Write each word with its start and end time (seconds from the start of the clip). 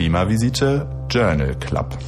Klimavisite 0.00 0.86
Journal 1.10 1.54
Club. 1.56 1.98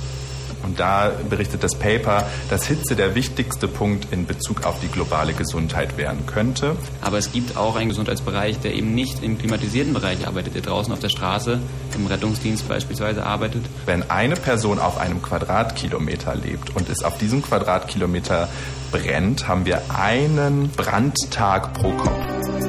Und 0.62 0.80
da 0.80 1.10
berichtet 1.28 1.62
das 1.62 1.74
Paper, 1.74 2.26
dass 2.48 2.64
Hitze 2.64 2.96
der 2.96 3.14
wichtigste 3.14 3.68
Punkt 3.68 4.06
in 4.10 4.24
Bezug 4.24 4.64
auf 4.64 4.80
die 4.80 4.88
globale 4.88 5.34
Gesundheit 5.34 5.98
werden 5.98 6.24
könnte. 6.24 6.74
Aber 7.02 7.18
es 7.18 7.32
gibt 7.32 7.54
auch 7.58 7.76
einen 7.76 7.90
Gesundheitsbereich, 7.90 8.60
der 8.60 8.72
eben 8.72 8.94
nicht 8.94 9.22
im 9.22 9.36
klimatisierten 9.36 9.92
Bereich 9.92 10.26
arbeitet, 10.26 10.54
der 10.54 10.62
draußen 10.62 10.90
auf 10.90 11.00
der 11.00 11.10
Straße, 11.10 11.58
im 11.94 12.06
Rettungsdienst 12.06 12.66
beispielsweise 12.66 13.26
arbeitet. 13.26 13.66
Wenn 13.84 14.10
eine 14.10 14.36
Person 14.36 14.78
auf 14.78 14.96
einem 14.96 15.20
Quadratkilometer 15.20 16.34
lebt 16.34 16.74
und 16.74 16.88
es 16.88 17.02
auf 17.02 17.18
diesem 17.18 17.42
Quadratkilometer 17.42 18.48
brennt, 18.90 19.48
haben 19.48 19.66
wir 19.66 19.82
einen 19.94 20.70
Brandtag 20.70 21.74
pro 21.74 21.92
Kopf. 21.92 22.61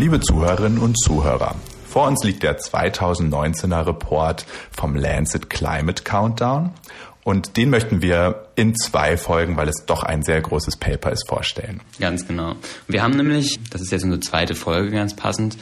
Liebe 0.00 0.18
Zuhörerinnen 0.18 0.78
und 0.78 0.98
Zuhörer. 0.98 1.56
Vor 1.86 2.08
uns 2.08 2.24
liegt 2.24 2.42
der 2.42 2.58
2019er 2.58 3.86
Report 3.86 4.46
vom 4.72 4.96
Lancet 4.96 5.50
Climate 5.50 6.04
Countdown 6.04 6.70
und 7.22 7.58
den 7.58 7.68
möchten 7.68 8.00
wir 8.00 8.46
in 8.56 8.74
zwei 8.74 9.18
Folgen, 9.18 9.58
weil 9.58 9.68
es 9.68 9.84
doch 9.84 10.02
ein 10.02 10.22
sehr 10.22 10.40
großes 10.40 10.78
Paper 10.78 11.12
ist, 11.12 11.28
vorstellen. 11.28 11.82
Ganz 11.98 12.26
genau. 12.26 12.54
Wir 12.88 13.02
haben 13.02 13.14
nämlich, 13.14 13.60
das 13.68 13.82
ist 13.82 13.92
jetzt 13.92 14.04
unsere 14.04 14.20
zweite 14.20 14.54
Folge 14.54 14.90
ganz 14.90 15.14
passend, 15.14 15.58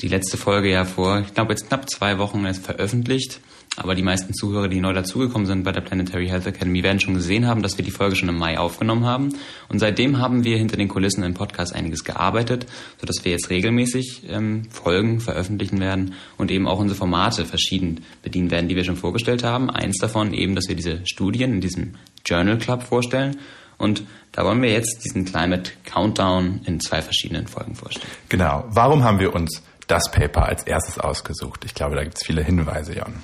die 0.00 0.08
letzte 0.08 0.36
Folge 0.36 0.68
ja 0.68 0.84
vor, 0.84 1.20
ich 1.20 1.32
glaube 1.32 1.52
jetzt 1.52 1.68
knapp 1.68 1.88
zwei 1.88 2.18
Wochen 2.18 2.44
erst 2.44 2.64
veröffentlicht. 2.64 3.40
Aber 3.76 3.94
die 3.94 4.02
meisten 4.02 4.32
Zuhörer, 4.32 4.68
die 4.68 4.80
neu 4.80 4.94
dazugekommen 4.94 5.46
sind 5.46 5.62
bei 5.62 5.72
der 5.72 5.82
Planetary 5.82 6.28
Health 6.28 6.46
Academy, 6.46 6.82
werden 6.82 6.98
schon 6.98 7.14
gesehen 7.14 7.46
haben, 7.46 7.62
dass 7.62 7.76
wir 7.76 7.84
die 7.84 7.90
Folge 7.90 8.16
schon 8.16 8.30
im 8.30 8.38
Mai 8.38 8.58
aufgenommen 8.58 9.04
haben. 9.04 9.34
Und 9.68 9.78
seitdem 9.78 10.18
haben 10.18 10.44
wir 10.44 10.56
hinter 10.56 10.76
den 10.78 10.88
Kulissen 10.88 11.22
im 11.22 11.34
Podcast 11.34 11.74
einiges 11.74 12.02
gearbeitet, 12.02 12.66
sodass 12.98 13.24
wir 13.24 13.32
jetzt 13.32 13.50
regelmäßig 13.50 14.22
ähm, 14.30 14.64
Folgen 14.70 15.20
veröffentlichen 15.20 15.78
werden 15.78 16.14
und 16.38 16.50
eben 16.50 16.66
auch 16.66 16.78
unsere 16.78 16.96
Formate 16.96 17.44
verschieden 17.44 18.04
bedienen 18.22 18.50
werden, 18.50 18.68
die 18.68 18.76
wir 18.76 18.84
schon 18.84 18.96
vorgestellt 18.96 19.44
haben. 19.44 19.68
Eins 19.68 19.98
davon 19.98 20.32
eben, 20.32 20.54
dass 20.54 20.68
wir 20.68 20.76
diese 20.76 21.06
Studien 21.06 21.52
in 21.52 21.60
diesem 21.60 21.94
Journal 22.24 22.58
Club 22.58 22.82
vorstellen. 22.82 23.36
Und 23.78 24.04
da 24.32 24.44
wollen 24.44 24.62
wir 24.62 24.70
jetzt 24.70 25.04
diesen 25.04 25.26
Climate 25.26 25.70
Countdown 25.84 26.62
in 26.64 26.80
zwei 26.80 27.02
verschiedenen 27.02 27.46
Folgen 27.46 27.74
vorstellen. 27.74 28.12
Genau. 28.28 28.64
Warum 28.68 29.04
haben 29.04 29.18
wir 29.18 29.34
uns 29.34 29.62
das 29.86 30.10
Paper 30.10 30.46
als 30.46 30.62
erstes 30.62 30.98
ausgesucht? 30.98 31.64
Ich 31.64 31.74
glaube, 31.74 31.94
da 31.94 32.02
gibt 32.02 32.16
es 32.16 32.26
viele 32.26 32.42
Hinweise, 32.42 32.96
Jan. 32.96 33.14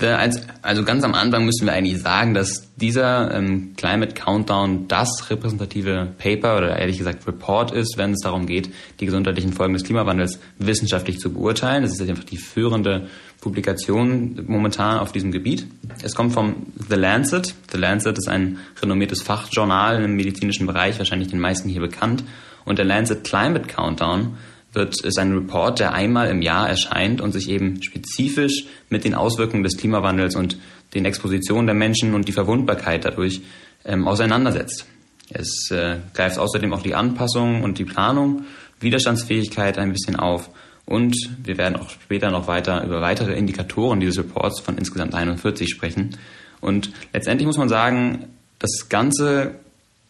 Also 0.00 0.84
ganz 0.84 1.04
am 1.04 1.14
Anfang 1.14 1.44
müssen 1.44 1.66
wir 1.66 1.72
eigentlich 1.72 2.02
sagen, 2.02 2.34
dass 2.34 2.68
dieser 2.74 3.32
ähm, 3.32 3.74
Climate 3.76 4.14
Countdown 4.14 4.88
das 4.88 5.30
repräsentative 5.30 6.08
Paper 6.18 6.56
oder 6.56 6.76
ehrlich 6.76 6.98
gesagt 6.98 7.28
Report 7.28 7.70
ist, 7.70 7.96
wenn 7.96 8.12
es 8.12 8.20
darum 8.20 8.46
geht, 8.46 8.70
die 8.98 9.06
gesundheitlichen 9.06 9.52
Folgen 9.52 9.74
des 9.74 9.84
Klimawandels 9.84 10.40
wissenschaftlich 10.58 11.20
zu 11.20 11.32
beurteilen. 11.32 11.82
Das 11.82 11.92
ist 11.92 12.08
einfach 12.08 12.24
die 12.24 12.38
führende 12.38 13.06
Publikation 13.40 14.44
momentan 14.48 14.98
auf 14.98 15.12
diesem 15.12 15.30
Gebiet. 15.30 15.66
Es 16.02 16.16
kommt 16.16 16.32
vom 16.32 16.66
The 16.88 16.96
Lancet. 16.96 17.54
The 17.70 17.78
Lancet 17.78 18.18
ist 18.18 18.28
ein 18.28 18.58
renommiertes 18.82 19.22
Fachjournal 19.22 20.02
im 20.02 20.16
medizinischen 20.16 20.66
Bereich, 20.66 20.98
wahrscheinlich 20.98 21.28
den 21.28 21.40
meisten 21.40 21.68
hier 21.68 21.80
bekannt. 21.80 22.24
Und 22.64 22.78
der 22.78 22.84
Lancet 22.84 23.22
Climate 23.22 23.68
Countdown 23.68 24.38
wird, 24.74 25.00
ist 25.04 25.18
ein 25.18 25.32
Report, 25.32 25.78
der 25.78 25.92
einmal 25.92 26.28
im 26.28 26.42
Jahr 26.42 26.68
erscheint 26.68 27.20
und 27.20 27.32
sich 27.32 27.48
eben 27.48 27.82
spezifisch 27.82 28.66
mit 28.88 29.04
den 29.04 29.14
Auswirkungen 29.14 29.62
des 29.62 29.76
Klimawandels 29.76 30.36
und 30.36 30.58
den 30.94 31.04
Expositionen 31.04 31.66
der 31.66 31.74
Menschen 31.74 32.14
und 32.14 32.28
die 32.28 32.32
Verwundbarkeit 32.32 33.04
dadurch 33.04 33.42
ähm, 33.84 34.06
auseinandersetzt. 34.06 34.86
Es 35.30 35.70
äh, 35.70 35.96
greift 36.12 36.38
außerdem 36.38 36.72
auch 36.72 36.82
die 36.82 36.94
Anpassung 36.94 37.62
und 37.62 37.78
die 37.78 37.84
Planung, 37.84 38.44
Widerstandsfähigkeit 38.80 39.78
ein 39.78 39.92
bisschen 39.92 40.16
auf 40.16 40.50
und 40.86 41.16
wir 41.42 41.56
werden 41.56 41.76
auch 41.76 41.88
später 41.88 42.30
noch 42.30 42.46
weiter 42.46 42.84
über 42.84 43.00
weitere 43.00 43.34
Indikatoren 43.34 44.00
dieses 44.00 44.18
Reports 44.18 44.60
von 44.60 44.76
insgesamt 44.76 45.14
41 45.14 45.70
sprechen. 45.70 46.16
Und 46.60 46.92
letztendlich 47.12 47.46
muss 47.46 47.56
man 47.56 47.68
sagen, 47.68 48.26
das 48.58 48.88
Ganze 48.88 49.56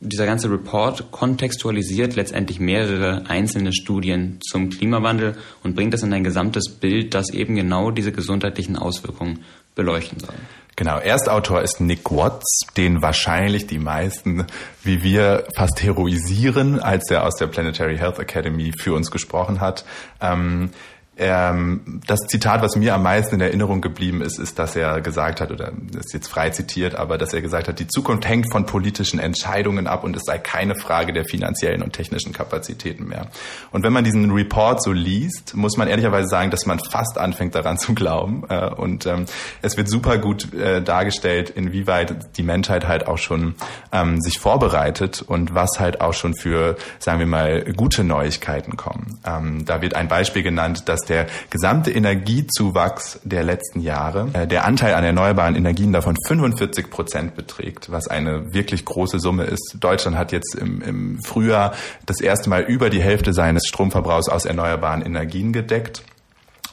dieser 0.05 0.27
ganze 0.27 0.51
Report 0.51 1.11
kontextualisiert 1.11 2.15
letztendlich 2.15 2.61
mehrere 2.61 3.25
einzelne 3.29 3.73
Studien 3.73 4.39
zum 4.49 4.71
Klimawandel 4.71 5.37
und 5.63 5.75
bringt 5.75 5.95
das 5.95 6.03
in 6.03 6.13
ein 6.13 6.25
gesamtes 6.25 6.69
Bild, 6.69 7.15
das 7.15 7.31
eben 7.31 7.57
genau 7.57 7.91
diese 7.91 8.13
gesundheitlichen 8.13 8.77
Auswirkungen 8.77 9.41
beleuchten 9.75 10.21
soll. 10.21 10.35
Genau, 10.77 10.99
Erstautor 10.99 11.63
ist 11.63 11.81
Nick 11.81 12.11
Watts, 12.11 12.67
den 12.77 13.01
wahrscheinlich 13.01 13.69
die 13.69 13.79
meisten, 13.79 14.47
wie 14.83 15.05
wir, 15.05 15.47
fast 15.57 15.83
heroisieren, 15.83 16.81
als 16.81 17.09
er 17.11 17.25
aus 17.25 17.37
der 17.37 17.47
Planetary 17.47 17.97
Health 17.97 18.19
Academy 18.19 18.73
für 18.77 18.93
uns 18.93 19.13
gesprochen 19.13 19.61
hat. 19.61 19.85
Ähm, 20.21 20.71
ähm, 21.17 22.01
das 22.07 22.21
Zitat, 22.27 22.63
was 22.63 22.75
mir 22.77 22.95
am 22.95 23.03
meisten 23.03 23.37
in 23.37 23.41
Erinnerung 23.41 23.81
geblieben 23.81 24.21
ist, 24.21 24.39
ist, 24.39 24.59
dass 24.59 24.75
er 24.75 25.01
gesagt 25.01 25.41
hat, 25.41 25.53
oder 25.53 25.73
ist 25.97 26.13
jetzt 26.13 26.29
frei 26.29 26.51
zitiert, 26.51 26.97
aber 26.97 27.19
dass 27.19 27.33
er 27.33 27.41
gesagt 27.41 27.69
hat, 27.69 27.79
die 27.79 27.87
Zukunft 27.87 28.29
hängt 28.29 28.51
von 28.51 28.67
politischen 28.67 29.21
Entscheidungen 29.21 29.87
ab 29.87 30.03
und 30.03 30.17
es 30.17 30.23
sei 30.25 30.39
keine 30.39 30.75
Frage 30.75 31.13
der 31.13 31.25
finanziellen 31.25 31.83
und 31.83 31.93
technischen 31.93 32.33
Kapazitäten 32.33 33.07
mehr. 33.07 33.29
Und 33.71 33.85
wenn 33.85 33.93
man 33.93 34.03
diesen 34.03 34.33
Report 34.33 34.83
so 34.83 34.91
liest, 34.91 35.55
muss 35.55 35.77
man 35.77 35.87
ehrlicherweise 35.87 36.29
sagen, 36.29 36.51
dass 36.51 36.67
man 36.67 36.81
fast 36.81 37.17
anfängt 37.17 37.55
daran 37.55 37.79
zu 37.79 37.95
glauben. 37.95 38.43
Äh, 38.49 38.71
und 38.71 39.07
ähm, 39.07 39.27
es 39.63 39.77
wird 39.77 39.89
super 39.89 40.19
gut 40.19 40.53
äh, 40.53 40.83
dargestellt, 40.83 41.51
inwieweit 41.51 42.37
die 42.37 42.43
Menschheit 42.43 42.89
halt 42.89 43.07
auch 43.07 43.19
schon 43.19 43.55
ähm, 43.93 44.21
sich 44.21 44.41
vorbereitet 44.41 45.23
und 45.23 45.55
was 45.55 45.79
halt 45.79 46.01
auch 46.01 46.15
schon 46.15 46.35
für, 46.35 46.77
sagen 46.99 47.21
wir 47.21 47.27
mal, 47.27 47.65
gute 47.77 48.03
Neuigkeiten 48.03 48.77
kommen. 48.77 49.21
Ähm, 49.25 49.65
da 49.65 49.81
wird 49.81 49.95
ein 49.95 50.09
Beispiel 50.09 50.43
genannt, 50.43 50.89
dass 50.89 51.04
der 51.05 51.27
gesamte 51.51 51.91
Energiezuwachs 51.91 53.21
der 53.25 53.45
letzten 53.45 53.81
Jahre, 53.81 54.29
äh, 54.33 54.47
der 54.47 54.65
Anteil 54.65 54.95
an 54.95 55.05
erneuerbaren 55.05 55.57
Energien 55.57 55.93
davon 55.93 56.17
45 56.27 56.91
Prozent 56.91 57.35
beträgt, 57.35 57.91
was 57.91 58.09
eine 58.09 58.53
wirklich 58.53 58.85
große 58.85 59.19
Summe 59.19 59.45
ist. 59.45 59.77
Deutschland 59.81 60.17
hat 60.17 60.33
jetzt 60.33 60.55
im, 60.55 60.81
im 60.83 61.23
Frühjahr 61.23 61.75
das 62.07 62.21
erste 62.21 62.51
Mal 62.51 62.63
über 62.63 62.91
die 62.91 63.03
Hälfte 63.03 63.33
seines 63.33 63.67
Stromverbrauchs 63.67 64.29
aus 64.29 64.45
erneuerbaren 64.45 65.03
Energien 65.03 65.53
gedeckt. 65.53 66.03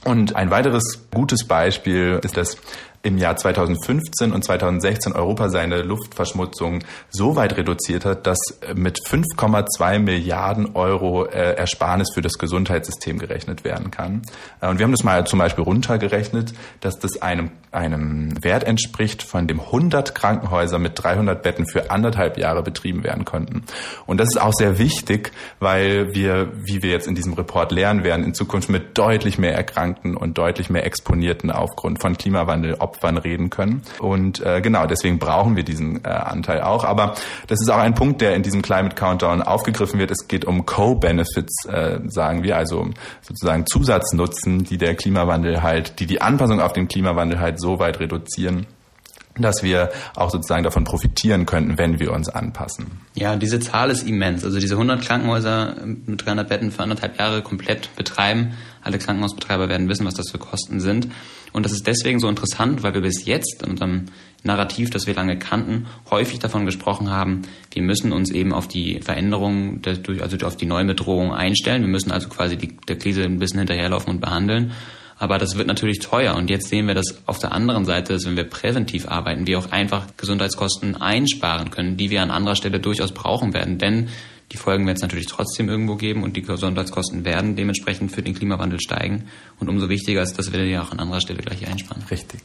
Und 0.04 0.36
ein 0.36 0.50
weiteres 0.50 1.08
gutes 1.12 1.46
Beispiel 1.46 2.20
ist 2.24 2.36
das 2.36 2.58
im 3.04 3.18
Jahr 3.18 3.36
2015 3.36 4.32
und 4.32 4.44
2016 4.44 5.14
Europa 5.14 5.50
seine 5.50 5.82
Luftverschmutzung 5.82 6.84
so 7.10 7.36
weit 7.36 7.58
reduziert 7.58 8.06
hat, 8.06 8.28
dass 8.28 8.38
mit 8.76 9.00
5,2 9.00 10.00
Milliarden 10.00 10.76
Euro 10.76 11.26
äh, 11.26 11.56
Ersparnis 11.56 12.10
für 12.14 12.22
das 12.22 12.38
Gesundheitssystem 12.38 13.18
gerechnet 13.18 13.64
werden 13.64 13.92
kann. 13.92 14.22
Äh, 14.62 14.70
und 14.70 14.78
wir 14.78 14.84
haben 14.84 14.92
das 14.92 15.04
mal 15.04 15.26
zum 15.26 15.40
Beispiel 15.40 15.64
runtergerechnet, 15.64 16.54
dass 16.80 17.00
das 17.00 17.22
einem, 17.22 17.52
einem 17.72 18.44
Wert 18.44 18.64
entspricht, 18.64 19.24
von 19.24 19.48
dem 19.48 19.60
100 19.60 20.14
Krankenhäuser 20.14 20.78
mit 20.78 21.02
300 21.02 21.42
Betten 21.42 21.66
für 21.66 21.90
anderthalb 21.90 22.38
Jahre 22.38 22.62
betrieben 22.62 23.04
werden 23.04 23.26
konnten. 23.26 23.64
Und 24.06 24.20
das 24.20 24.30
ist 24.30 24.42
auch 24.42 24.54
sehr 24.54 24.78
wichtig, 24.78 25.32
weil 25.60 26.14
wir, 26.14 26.52
wie 26.54 26.84
wir 26.84 26.92
jetzt 26.92 27.08
in 27.08 27.16
diesem 27.16 27.34
Report 27.34 27.72
lernen 27.72 28.04
werden, 28.04 28.24
in 28.24 28.34
Zukunft 28.34 28.70
mit 28.70 28.98
deutlich 28.98 29.38
mehr 29.38 29.56
Erkrankten 29.56 30.16
und 30.16 30.38
deutlich 30.38 30.70
mehr 30.70 30.86
Exponierten 30.86 31.50
aufgrund 31.52 32.00
von 32.00 32.18
Klimawandel 32.18 32.76
Opfern 32.92 33.18
reden 33.18 33.50
können. 33.50 33.84
Und 34.00 34.46
äh, 34.46 34.62
genau, 34.62 34.86
deswegen 34.86 35.18
brauchen 35.18 35.56
wir 35.56 35.64
diesen 35.64 36.04
äh, 36.04 36.10
Anteil 36.10 36.62
auch. 36.62 36.84
Aber 36.84 37.16
das 37.48 37.62
ist 37.62 37.70
auch 37.70 37.78
ein 37.78 37.96
Punkt, 37.96 38.20
der 38.20 38.36
in 38.36 38.44
diesem 38.44 38.62
Climate 38.62 38.96
Countdown 38.96 39.42
aufgegriffen 39.42 39.98
wird. 39.98 40.12
Es 40.12 40.28
geht 40.28 40.44
um 40.44 40.66
Co-Benefits, 40.66 41.66
äh, 41.66 42.00
sagen 42.08 42.44
wir, 42.44 42.58
also 42.58 42.90
sozusagen 43.22 43.66
Zusatznutzen, 43.66 44.66
die 44.66 44.78
der 44.78 44.96
Klimawandel 44.96 45.64
halt, 45.64 46.00
die 46.00 46.06
die 46.06 46.22
Anpassung 46.22 46.60
auf 46.60 46.74
den 46.74 46.88
Klimawandel 46.88 47.40
halt 47.40 47.62
so 47.62 47.80
weit 47.80 48.00
reduzieren, 48.02 48.68
dass 49.38 49.64
wir 49.64 49.92
auch 50.16 50.30
sozusagen 50.30 50.64
davon 50.64 50.84
profitieren 50.84 51.46
könnten, 51.46 51.78
wenn 51.78 52.00
wir 52.00 52.12
uns 52.12 52.30
anpassen. 52.30 52.88
Ja, 53.16 53.36
diese 53.36 53.60
Zahl 53.60 53.90
ist 53.90 54.08
immens. 54.08 54.44
Also 54.44 54.60
diese 54.60 54.76
100 54.76 55.02
Krankenhäuser 55.02 55.76
mit 55.86 56.26
300 56.26 56.50
Betten 56.50 56.72
für 56.72 56.84
anderthalb 56.84 57.18
Jahre 57.18 57.42
komplett 57.42 57.96
betreiben. 57.96 58.54
Alle 58.84 58.98
Krankenhausbetreiber 58.98 59.70
werden 59.70 59.88
wissen, 59.88 60.06
was 60.06 60.16
das 60.16 60.30
für 60.32 60.40
Kosten 60.40 60.80
sind. 60.80 61.08
Und 61.54 61.66
das 61.66 61.74
ist 61.74 61.86
deswegen 61.86 62.20
so 62.20 62.30
interessant, 62.30 62.84
weil 62.84 62.94
wir 62.94 63.02
bis 63.02 63.26
jetzt 63.26 63.64
in 63.64 63.72
unserem 63.72 64.06
Narrativ, 64.44 64.90
das 64.90 65.06
wir 65.06 65.14
lange 65.14 65.38
kannten, 65.38 65.86
häufig 66.10 66.40
davon 66.40 66.66
gesprochen 66.66 67.12
haben, 67.12 67.44
wir 67.74 67.84
müssen 67.84 68.12
uns 68.12 68.32
eben 68.32 68.54
auf 68.54 68.68
die 68.68 69.02
Veränderungen, 69.02 69.82
also 69.86 70.46
auf 70.46 70.58
die 70.58 70.66
Neubedrohung 70.66 71.34
einstellen. 71.34 71.84
Wir 71.84 71.90
müssen 71.90 72.12
also 72.12 72.30
quasi 72.30 72.58
die, 72.58 72.78
der 72.88 72.98
Krise 72.98 73.24
ein 73.24 73.40
bisschen 73.40 73.60
hinterherlaufen 73.60 74.10
und 74.14 74.22
behandeln. 74.22 74.72
Aber 75.22 75.38
das 75.38 75.56
wird 75.56 75.68
natürlich 75.68 76.00
teuer. 76.00 76.36
Und 76.36 76.50
jetzt 76.50 76.70
sehen 76.70 76.88
wir, 76.88 76.96
dass 76.96 77.22
auf 77.28 77.38
der 77.38 77.52
anderen 77.52 77.86
Seite, 77.86 78.14
dass 78.14 78.26
wenn 78.26 78.36
wir 78.36 78.44
präventiv 78.44 79.08
arbeiten, 79.08 79.46
wir 79.46 79.60
auch 79.60 79.70
einfach 79.70 80.08
Gesundheitskosten 80.18 81.00
einsparen 81.00 81.70
können, 81.70 81.96
die 81.96 82.10
wir 82.10 82.24
an 82.24 82.32
anderer 82.32 82.56
Stelle 82.56 82.80
durchaus 82.80 83.12
brauchen 83.12 83.54
werden. 83.54 83.78
Denn 83.78 84.10
die 84.52 84.58
Folgen 84.58 84.88
werden 84.88 84.96
es 84.96 85.04
natürlich 85.04 85.28
trotzdem 85.28 85.70
irgendwo 85.70 85.96
geben 85.96 86.24
und 86.24 86.36
die 86.38 86.42
Gesundheitskosten 86.42 87.24
werden 87.24 87.56
dementsprechend 87.56 88.12
für 88.12 88.24
den 88.24 88.34
Klimawandel 88.34 88.80
steigen. 88.82 89.26
Und 89.60 89.70
umso 89.70 89.90
wichtiger 89.90 90.24
ist, 90.24 90.40
dass 90.40 90.52
wir 90.52 90.66
die 90.66 90.76
auch 90.80 90.92
an 90.92 91.00
anderer 91.00 91.22
Stelle 91.22 91.44
gleich 91.44 91.68
einsparen. 91.68 92.02
Richtig. 92.10 92.42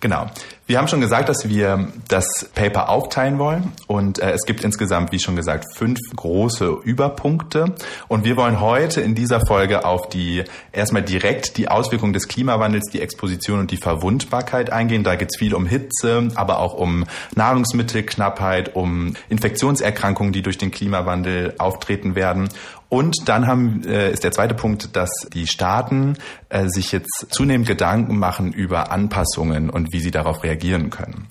Genau. 0.00 0.30
Wir 0.68 0.78
haben 0.78 0.88
schon 0.88 1.00
gesagt, 1.00 1.28
dass 1.28 1.48
wir 1.48 1.92
das 2.08 2.50
Paper 2.56 2.88
aufteilen 2.88 3.38
wollen 3.38 3.70
und 3.86 4.18
äh, 4.18 4.32
es 4.32 4.42
gibt 4.46 4.64
insgesamt, 4.64 5.12
wie 5.12 5.20
schon 5.20 5.36
gesagt, 5.36 5.64
fünf 5.76 6.00
große 6.16 6.78
Überpunkte 6.82 7.76
und 8.08 8.24
wir 8.24 8.36
wollen 8.36 8.60
heute 8.60 9.00
in 9.00 9.14
dieser 9.14 9.46
Folge 9.46 9.84
auf 9.84 10.08
die 10.08 10.42
erstmal 10.72 11.02
direkt 11.02 11.56
die 11.56 11.68
Auswirkungen 11.68 12.14
des 12.14 12.26
Klimawandels, 12.26 12.90
die 12.90 13.00
Exposition 13.00 13.60
und 13.60 13.70
die 13.70 13.76
Verwundbarkeit 13.76 14.72
eingehen. 14.72 15.04
Da 15.04 15.14
geht 15.14 15.28
es 15.30 15.38
viel 15.38 15.54
um 15.54 15.66
Hitze, 15.66 16.30
aber 16.34 16.58
auch 16.58 16.74
um 16.74 17.04
Nahrungsmittelknappheit, 17.36 18.74
um 18.74 19.14
Infektionserkrankungen, 19.28 20.32
die 20.32 20.42
durch 20.42 20.58
den 20.58 20.72
Klimawandel 20.72 21.54
auftreten 21.58 22.16
werden 22.16 22.48
und 22.88 23.28
dann 23.28 23.48
haben, 23.48 23.82
äh, 23.84 24.12
ist 24.12 24.22
der 24.22 24.30
zweite 24.30 24.54
Punkt, 24.54 24.94
dass 24.94 25.10
die 25.32 25.48
Staaten 25.48 26.14
äh, 26.48 26.68
sich 26.68 26.92
jetzt 26.92 27.26
zunehmend 27.30 27.66
Gedanken 27.66 28.16
machen 28.16 28.52
über 28.52 28.92
Anpassungen 28.92 29.70
und 29.70 29.92
wie 29.92 29.98
sie 29.98 30.12
darauf 30.12 30.44
reagieren 30.44 30.55
können. 30.90 31.26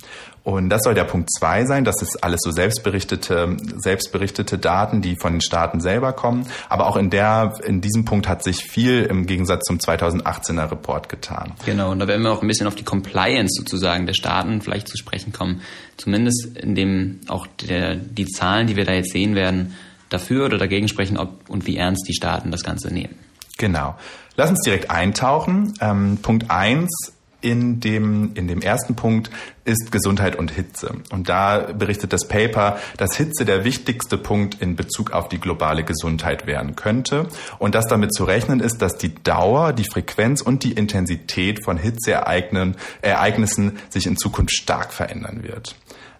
Und 0.45 0.69
das 0.69 0.83
soll 0.83 0.93
der 0.93 1.05
Punkt 1.05 1.29
zwei 1.35 1.65
sein. 1.65 1.85
Das 1.85 2.03
ist 2.03 2.23
alles 2.23 2.39
so 2.43 2.51
selbstberichtete, 2.51 3.57
selbstberichtete 3.77 4.59
Daten, 4.59 5.01
die 5.01 5.15
von 5.19 5.33
den 5.33 5.41
Staaten 5.41 5.81
selber 5.81 6.13
kommen. 6.13 6.45
Aber 6.69 6.85
auch 6.85 6.97
in 6.97 7.09
der, 7.09 7.55
in 7.65 7.81
diesem 7.81 8.05
Punkt 8.05 8.27
hat 8.27 8.43
sich 8.43 8.57
viel 8.57 9.01
im 9.03 9.25
Gegensatz 9.25 9.63
zum 9.65 9.79
2018er 9.79 10.69
Report 10.69 11.09
getan. 11.09 11.53
Genau. 11.65 11.91
Und 11.91 11.97
da 11.97 12.07
werden 12.07 12.21
wir 12.21 12.31
auch 12.31 12.43
ein 12.43 12.47
bisschen 12.47 12.67
auf 12.67 12.75
die 12.75 12.83
Compliance 12.83 13.55
sozusagen 13.57 14.05
der 14.05 14.13
Staaten 14.13 14.61
vielleicht 14.61 14.87
zu 14.87 14.97
sprechen 14.97 15.33
kommen. 15.33 15.61
Zumindest 15.97 16.55
in 16.55 16.75
dem 16.75 17.21
auch 17.27 17.47
der, 17.67 17.95
die 17.95 18.27
Zahlen, 18.27 18.67
die 18.67 18.75
wir 18.75 18.85
da 18.85 18.93
jetzt 18.93 19.13
sehen 19.13 19.33
werden, 19.33 19.73
dafür 20.09 20.45
oder 20.45 20.59
dagegen 20.59 20.87
sprechen, 20.87 21.17
ob 21.17 21.49
und 21.49 21.65
wie 21.65 21.77
ernst 21.77 22.07
die 22.07 22.13
Staaten 22.13 22.51
das 22.51 22.63
Ganze 22.63 22.93
nehmen. 22.93 23.15
Genau. 23.57 23.95
Lass 24.35 24.51
uns 24.51 24.61
direkt 24.61 24.91
eintauchen. 24.91 25.73
Ähm, 25.81 26.19
Punkt 26.21 26.51
eins 26.51 27.14
in 27.45 27.79
dem, 27.79 28.31
in 28.33 28.47
dem 28.47 28.61
ersten 28.61 28.95
Punkt 28.95 29.29
ist 29.65 29.91
Gesundheit 29.91 30.35
und 30.35 30.49
Hitze. 30.49 30.95
Und 31.11 31.29
da 31.29 31.59
berichtet 31.59 32.11
das 32.11 32.27
Paper, 32.27 32.79
dass 32.97 33.15
Hitze 33.15 33.45
der 33.45 33.63
wichtigste 33.63 34.17
Punkt 34.17 34.63
in 34.63 34.75
Bezug 34.75 35.11
auf 35.11 35.29
die 35.29 35.39
globale 35.39 35.83
Gesundheit 35.83 36.47
werden 36.47 36.75
könnte 36.75 37.27
und 37.59 37.75
dass 37.75 37.85
damit 37.85 38.15
zu 38.15 38.23
rechnen 38.23 38.61
ist, 38.61 38.81
dass 38.81 38.97
die 38.97 39.13
Dauer, 39.13 39.73
die 39.73 39.83
Frequenz 39.83 40.41
und 40.41 40.63
die 40.63 40.71
Intensität 40.71 41.63
von 41.63 41.77
Hitzeereignissen 41.77 43.77
sich 43.89 44.07
in 44.07 44.17
Zukunft 44.17 44.55
stark 44.55 44.91
verändern 44.91 45.43
wird. 45.43 45.75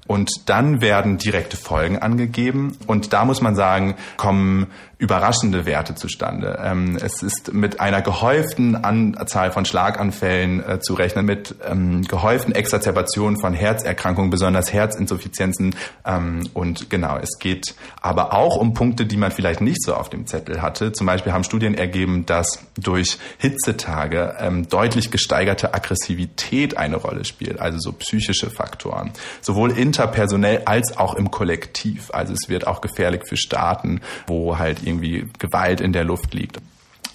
Und 0.08 0.50
dann 0.50 0.82
werden 0.82 1.18
direkte 1.18 1.58
Folgen 1.58 1.98
angegeben. 1.98 2.78
Und 2.86 3.14
da 3.14 3.26
muss 3.26 3.42
man 3.42 3.56
sagen, 3.56 3.96
kommen 4.18 4.68
überraschende 4.98 5.66
Werte 5.66 5.96
zustande. 5.96 6.60
Ähm, 6.64 6.98
es 7.02 7.22
ist 7.22 7.54
mit 7.54 7.80
einer 7.80 8.02
gehäuften 8.02 8.76
Anzahl 8.76 9.52
von 9.52 9.66
Schlaganfällen 9.66 10.64
äh, 10.68 10.80
zu 10.80 10.94
rechnen, 10.94 11.26
mit 11.26 11.56
ähm, 11.70 12.04
gehäuften 12.04 12.56
Exazerbationen 12.56 13.40
von 13.40 13.54
Herzerkrankungen, 13.54 14.30
besonders 14.30 14.72
Herzinsuffizienzen. 14.72 15.76
Ähm, 16.06 16.48
und 16.54 16.90
genau, 16.90 17.18
es 17.18 17.40
geht 17.40 17.76
aber 18.02 18.34
auch 18.34 18.56
um 18.56 18.74
Punkte, 18.74 19.06
die 19.06 19.18
man 19.18 19.32
vielleicht 19.32 19.60
nicht 19.60 19.84
so 19.84 19.96
auf 19.96 20.10
dem 20.10 20.28
Zettel 20.28 20.62
hatte. 20.62 20.94
Zum 20.94 21.08
Beispiel 21.08 21.34
haben 21.34 21.44
Studien 21.44 21.74
ergeben, 21.74 22.26
dass 22.26 22.60
durch 22.78 23.18
Hitzetage 23.38 24.36
ähm, 24.40 24.70
deutlich 24.70 25.12
gesteigerte 25.12 25.74
Aggressivität 25.74 26.78
eine 26.78 26.96
Rolle 26.96 27.26
spielt, 27.26 27.60
also 27.60 27.80
so 27.80 27.92
psychische 27.94 28.50
Faktoren, 28.50 29.12
sowohl 29.42 29.72
interpersonell 29.72 30.64
als 30.66 30.98
auch 30.98 31.16
im 31.16 31.32
Kollektiv. 31.32 32.12
Also 32.12 32.34
es 32.34 32.48
wird 32.48 32.66
auch 32.66 32.80
gefährlich 32.80 33.24
für 33.28 33.38
Staaten, 33.38 34.00
wo 34.28 34.58
halt 34.58 34.85
irgendwie 34.86 35.28
Gewalt 35.40 35.82
in 35.82 35.94
der 35.94 36.04
Luft 36.04 36.34
liegt. 36.34 36.60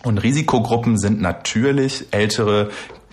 Und 0.02 0.18
Risikogruppen 0.18 0.98
sind 0.98 1.20
natürlich 1.20 2.06
ältere 2.10 2.70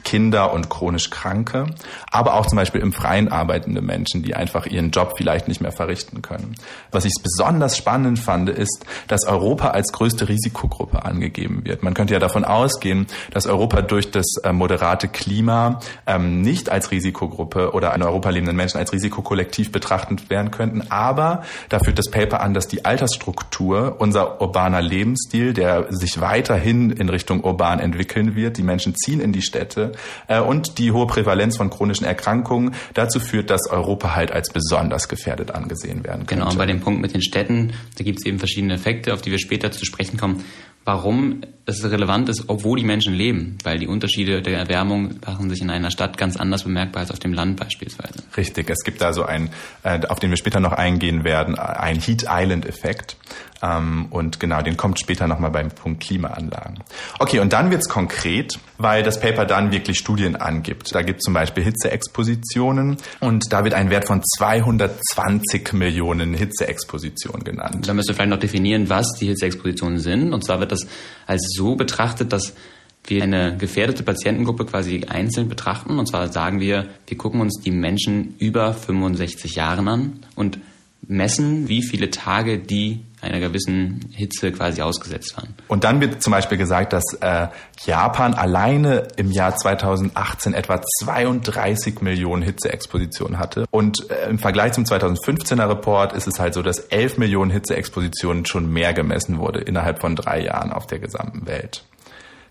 Kinder 0.07 0.53
und 0.53 0.69
chronisch 0.69 1.09
Kranke, 1.09 1.65
aber 2.09 2.35
auch 2.35 2.45
zum 2.45 2.55
Beispiel 2.55 2.79
im 2.79 2.93
Freien 2.93 3.29
arbeitende 3.29 3.81
Menschen, 3.81 4.23
die 4.23 4.35
einfach 4.35 4.65
ihren 4.65 4.91
Job 4.91 5.15
vielleicht 5.17 5.49
nicht 5.49 5.59
mehr 5.59 5.73
verrichten 5.73 6.21
können. 6.21 6.55
Was 6.91 7.03
ich 7.03 7.11
besonders 7.21 7.75
spannend 7.75 8.17
fand, 8.17 8.49
ist, 8.49 8.85
dass 9.09 9.25
Europa 9.25 9.71
als 9.71 9.91
größte 9.91 10.29
Risikogruppe 10.29 11.03
angegeben 11.03 11.65
wird. 11.65 11.83
Man 11.83 11.93
könnte 11.93 12.13
ja 12.13 12.21
davon 12.21 12.45
ausgehen, 12.45 13.07
dass 13.31 13.47
Europa 13.47 13.81
durch 13.81 14.09
das 14.09 14.37
äh, 14.45 14.53
moderate 14.53 15.09
Klima 15.09 15.81
ähm, 16.05 16.39
nicht 16.39 16.69
als 16.69 16.91
Risikogruppe 16.91 17.73
oder 17.73 17.93
in 17.93 18.01
Europa 18.01 18.29
lebenden 18.29 18.55
Menschen 18.55 18.77
als 18.77 18.93
Risikokollektiv 18.93 19.73
betrachtet 19.73 20.29
werden 20.29 20.51
könnten. 20.51 20.89
Aber 20.89 21.43
da 21.67 21.79
führt 21.79 21.99
das 21.99 22.09
Paper 22.09 22.39
an, 22.39 22.53
dass 22.53 22.69
die 22.69 22.85
Altersstruktur, 22.85 23.97
unser 23.99 24.39
urbaner 24.39 24.81
Lebensstil, 24.81 25.53
der 25.53 25.87
sich 25.89 26.21
weiterhin 26.21 26.91
in 26.91 27.09
Richtung 27.09 27.43
urban 27.43 27.81
entwickeln 27.81 28.35
wird, 28.35 28.57
die 28.57 28.63
Menschen 28.63 28.95
ziehen 28.95 29.19
in 29.19 29.33
die 29.33 29.41
Städte, 29.41 29.91
äh, 30.27 30.39
und 30.39 30.77
die 30.77 30.91
hohe 30.91 31.07
Prävalenz 31.07 31.57
von 31.57 31.69
chronischen 31.69 32.05
Erkrankungen 32.05 32.75
dazu 32.93 33.19
führt, 33.19 33.49
dass 33.49 33.69
Europa 33.69 34.15
halt 34.15 34.31
als 34.31 34.49
besonders 34.49 35.07
gefährdet 35.07 35.51
angesehen 35.51 36.03
werden 36.03 36.25
könnte. 36.25 36.35
Genau, 36.35 36.49
und 36.49 36.57
bei 36.57 36.65
dem 36.65 36.81
Punkt 36.81 37.01
mit 37.01 37.13
den 37.13 37.21
Städten, 37.21 37.73
da 37.97 38.03
gibt 38.03 38.19
es 38.19 38.25
eben 38.25 38.39
verschiedene 38.39 38.75
Effekte, 38.75 39.13
auf 39.13 39.21
die 39.21 39.31
wir 39.31 39.39
später 39.39 39.71
zu 39.71 39.85
sprechen 39.85 40.17
kommen, 40.17 40.43
warum 40.87 41.41
es 41.65 41.83
relevant 41.83 42.29
ist, 42.29 42.45
obwohl 42.47 42.79
die 42.79 42.85
Menschen 42.85 43.13
leben, 43.13 43.57
weil 43.63 43.77
die 43.77 43.87
Unterschiede 43.87 44.41
der 44.41 44.57
Erwärmung 44.57 45.19
machen 45.25 45.49
sich 45.49 45.61
in 45.61 45.69
einer 45.69 45.91
Stadt 45.91 46.17
ganz 46.17 46.37
anders 46.37 46.63
bemerkbar 46.63 47.01
als 47.01 47.11
auf 47.11 47.19
dem 47.19 47.33
Land 47.33 47.59
beispielsweise. 47.59 48.23
Richtig, 48.37 48.69
es 48.69 48.85
gibt 48.85 49.01
da 49.01 49.11
so 49.11 49.25
einen, 49.25 49.49
äh, 49.83 49.99
auf 50.07 50.19
den 50.19 50.29
wir 50.29 50.37
später 50.37 50.61
noch 50.61 50.71
eingehen 50.71 51.25
werden, 51.25 51.59
einen 51.59 51.99
Heat 51.99 52.25
Island 52.29 52.65
Effekt. 52.65 53.17
Ähm, 53.61 54.07
und 54.11 54.39
genau, 54.39 54.61
den 54.61 54.77
kommt 54.77 54.99
später 54.99 55.27
nochmal 55.27 55.51
beim 55.51 55.69
Punkt 55.69 56.03
Klimaanlagen. 56.03 56.79
Okay, 57.19 57.39
und 57.39 57.53
dann 57.53 57.71
wird's 57.71 57.89
konkret, 57.89 58.59
weil 58.77 59.03
das 59.03 59.19
Paper 59.19 59.45
dann 59.45 59.71
wirklich 59.71 59.97
Studien 59.97 60.35
angibt. 60.35 60.93
Da 60.93 61.01
gibt 61.01 61.23
zum 61.23 61.33
Beispiel 61.33 61.63
Hitzeexpositionen 61.63 62.97
und 63.19 63.51
da 63.51 63.63
wird 63.63 63.73
ein 63.73 63.89
Wert 63.89 64.05
von 64.05 64.21
220 64.37 65.73
Millionen 65.73 66.33
Hitzeexpositionen 66.33 67.43
genannt. 67.43 67.87
Da 67.87 67.93
müssen 67.93 68.09
wir 68.09 68.15
vielleicht 68.15 68.29
noch 68.29 68.39
definieren, 68.39 68.89
was 68.89 69.07
die 69.19 69.27
Hitzeexpositionen 69.27 69.99
sind. 69.99 70.33
Und 70.33 70.45
zwar 70.45 70.59
wird 70.59 70.71
das 70.71 70.76
als 71.25 71.53
so 71.55 71.75
betrachtet, 71.75 72.33
dass 72.33 72.53
wir 73.05 73.23
eine 73.23 73.55
gefährdete 73.57 74.03
Patientengruppe 74.03 74.65
quasi 74.65 75.05
einzeln 75.07 75.47
betrachten. 75.47 75.97
Und 75.97 76.07
zwar 76.07 76.31
sagen 76.31 76.59
wir, 76.59 76.89
wir 77.07 77.17
gucken 77.17 77.41
uns 77.41 77.61
die 77.63 77.71
Menschen 77.71 78.35
über 78.37 78.73
65 78.73 79.55
Jahren 79.55 79.87
an 79.87 80.19
und 80.35 80.59
messen, 81.07 81.69
wie 81.69 81.81
viele 81.81 82.11
Tage 82.11 82.59
die 82.59 82.99
einer 83.21 83.39
gewissen 83.39 84.09
Hitze 84.11 84.51
quasi 84.51 84.81
ausgesetzt 84.81 85.35
waren. 85.37 85.55
Und 85.67 85.83
dann 85.83 86.01
wird 86.01 86.21
zum 86.21 86.31
Beispiel 86.31 86.57
gesagt, 86.57 86.93
dass 86.93 87.03
äh, 87.19 87.47
Japan 87.83 88.33
alleine 88.33 89.07
im 89.15 89.31
Jahr 89.31 89.55
2018 89.55 90.53
etwa 90.53 90.81
32 91.03 92.01
Millionen 92.01 92.43
Hitzeexpositionen 92.43 93.39
hatte. 93.39 93.65
Und 93.71 94.09
äh, 94.11 94.29
im 94.29 94.37
Vergleich 94.37 94.73
zum 94.73 94.83
2015er 94.83 95.67
Report 95.67 96.13
ist 96.13 96.27
es 96.27 96.39
halt 96.39 96.53
so, 96.53 96.61
dass 96.61 96.77
11 96.79 97.17
Millionen 97.17 97.49
Hitzeexpositionen 97.49 98.45
schon 98.45 98.71
mehr 98.71 98.93
gemessen 98.93 99.39
wurde 99.39 99.61
innerhalb 99.61 99.99
von 99.99 100.15
drei 100.15 100.43
Jahren 100.43 100.71
auf 100.71 100.85
der 100.85 100.99
gesamten 100.99 101.47
Welt. 101.47 101.83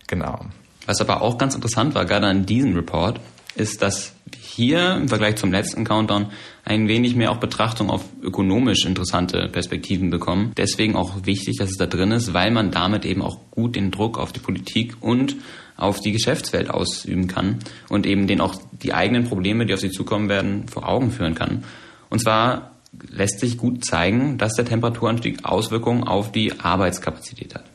Genau. 0.07 0.39
Was 0.85 1.01
aber 1.01 1.21
auch 1.21 1.37
ganz 1.37 1.55
interessant 1.55 1.95
war, 1.95 2.05
gerade 2.05 2.27
an 2.27 2.45
diesem 2.45 2.75
Report, 2.75 3.19
ist, 3.55 3.81
dass 3.81 4.13
hier 4.57 4.95
im 4.95 5.07
Vergleich 5.07 5.35
zum 5.35 5.51
letzten 5.51 5.83
Countdown 5.83 6.31
ein 6.65 6.87
wenig 6.87 7.15
mehr 7.15 7.31
auch 7.31 7.37
Betrachtung 7.37 7.91
auf 7.91 8.05
ökonomisch 8.23 8.85
interessante 8.85 9.49
Perspektiven 9.49 10.09
bekommen. 10.09 10.51
Deswegen 10.57 10.95
auch 10.95 11.25
wichtig, 11.25 11.57
dass 11.57 11.69
es 11.69 11.77
da 11.77 11.85
drin 11.85 12.11
ist, 12.11 12.33
weil 12.33 12.49
man 12.49 12.71
damit 12.71 13.05
eben 13.05 13.21
auch 13.21 13.37
gut 13.51 13.75
den 13.75 13.91
Druck 13.91 14.17
auf 14.17 14.33
die 14.33 14.39
Politik 14.39 14.97
und 14.99 15.35
auf 15.77 15.99
die 15.99 16.11
Geschäftswelt 16.11 16.71
ausüben 16.71 17.27
kann 17.27 17.59
und 17.87 18.07
eben 18.07 18.25
denen 18.25 18.41
auch 18.41 18.55
die 18.71 18.95
eigenen 18.95 19.25
Probleme, 19.25 19.67
die 19.67 19.75
auf 19.75 19.79
sie 19.79 19.91
zukommen 19.91 20.27
werden, 20.27 20.67
vor 20.67 20.89
Augen 20.89 21.11
führen 21.11 21.35
kann. 21.35 21.63
Und 22.09 22.19
zwar 22.19 22.71
lässt 23.11 23.39
sich 23.39 23.59
gut 23.59 23.85
zeigen, 23.85 24.39
dass 24.39 24.55
der 24.55 24.65
Temperaturanstieg 24.65 25.45
Auswirkungen 25.45 26.03
auf 26.03 26.31
die 26.31 26.59
Arbeitskapazität 26.59 27.53
hat. 27.53 27.66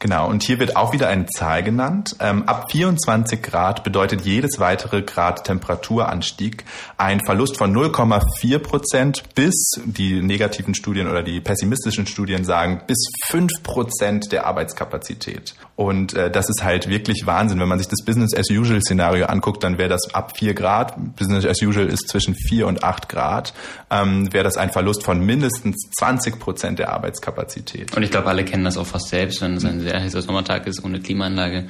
Genau, 0.00 0.28
und 0.28 0.44
hier 0.44 0.60
wird 0.60 0.76
auch 0.76 0.92
wieder 0.92 1.08
eine 1.08 1.26
Zahl 1.26 1.64
genannt. 1.64 2.14
Ähm, 2.20 2.44
ab 2.44 2.70
24 2.70 3.42
Grad 3.42 3.82
bedeutet 3.82 4.20
jedes 4.20 4.60
weitere 4.60 5.02
Grad 5.02 5.42
Temperaturanstieg 5.42 6.64
ein 6.96 7.20
Verlust 7.24 7.58
von 7.58 7.74
0,4 7.74 8.58
Prozent 8.60 9.34
bis, 9.34 9.54
die 9.84 10.22
negativen 10.22 10.74
Studien 10.74 11.08
oder 11.08 11.24
die 11.24 11.40
pessimistischen 11.40 12.06
Studien 12.06 12.44
sagen, 12.44 12.82
bis 12.86 13.08
5 13.26 13.64
Prozent 13.64 14.30
der 14.30 14.46
Arbeitskapazität. 14.46 15.56
Und 15.74 16.14
äh, 16.14 16.30
das 16.30 16.48
ist 16.48 16.62
halt 16.62 16.88
wirklich 16.88 17.26
Wahnsinn. 17.26 17.58
Wenn 17.58 17.68
man 17.68 17.78
sich 17.78 17.88
das 17.88 18.04
Business-as-usual-Szenario 18.04 19.26
anguckt, 19.26 19.64
dann 19.64 19.78
wäre 19.78 19.88
das 19.88 20.14
ab 20.14 20.36
4 20.36 20.54
Grad, 20.54 20.94
Business-as-usual 21.16 21.86
ist 21.88 22.08
zwischen 22.08 22.36
4 22.36 22.68
und 22.68 22.84
8 22.84 23.08
Grad, 23.08 23.52
ähm, 23.90 24.32
wäre 24.32 24.44
das 24.44 24.56
ein 24.56 24.70
Verlust 24.70 25.02
von 25.02 25.24
mindestens 25.24 25.90
20 25.98 26.38
Prozent 26.38 26.78
der 26.78 26.92
Arbeitskapazität. 26.92 27.96
Und 27.96 28.04
ich 28.04 28.12
glaube, 28.12 28.28
alle 28.28 28.44
kennen 28.44 28.64
das 28.64 28.76
auch 28.76 28.86
fast 28.86 29.08
selbst, 29.08 29.42
wenn 29.48 29.56
es 29.56 29.64
ein 29.64 29.80
sehr 29.80 30.00
heißer 30.00 30.22
Sommertag 30.22 30.66
ist 30.66 30.84
ohne 30.84 31.00
Klimaanlage, 31.00 31.68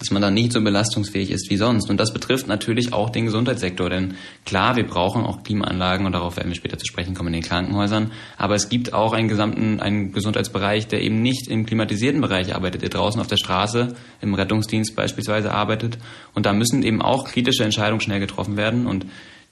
dass 0.00 0.10
man 0.10 0.22
dann 0.22 0.32
nicht 0.32 0.52
so 0.52 0.62
belastungsfähig 0.62 1.30
ist 1.30 1.50
wie 1.50 1.58
sonst. 1.58 1.90
Und 1.90 2.00
das 2.00 2.12
betrifft 2.12 2.48
natürlich 2.48 2.94
auch 2.94 3.10
den 3.10 3.26
Gesundheitssektor. 3.26 3.90
Denn 3.90 4.14
klar, 4.46 4.76
wir 4.76 4.86
brauchen 4.86 5.24
auch 5.24 5.42
Klimaanlagen 5.42 6.06
und 6.06 6.12
darauf 6.12 6.38
werden 6.38 6.48
wir 6.48 6.56
später 6.56 6.78
zu 6.78 6.86
sprechen 6.86 7.14
kommen 7.14 7.34
in 7.34 7.42
den 7.42 7.48
Krankenhäusern. 7.48 8.10
Aber 8.38 8.54
es 8.54 8.70
gibt 8.70 8.94
auch 8.94 9.12
einen 9.12 9.28
gesamten, 9.28 9.78
einen 9.78 10.12
Gesundheitsbereich, 10.12 10.88
der 10.88 11.02
eben 11.02 11.20
nicht 11.20 11.48
im 11.48 11.66
klimatisierten 11.66 12.22
Bereich 12.22 12.54
arbeitet, 12.54 12.80
der 12.80 12.88
draußen 12.88 13.20
auf 13.20 13.26
der 13.26 13.36
Straße 13.36 13.94
im 14.22 14.32
Rettungsdienst 14.32 14.96
beispielsweise 14.96 15.52
arbeitet. 15.52 15.98
Und 16.32 16.46
da 16.46 16.54
müssen 16.54 16.82
eben 16.82 17.02
auch 17.02 17.26
kritische 17.26 17.64
Entscheidungen 17.64 18.00
schnell 18.00 18.20
getroffen 18.20 18.56
werden. 18.56 18.86
Und 18.86 19.04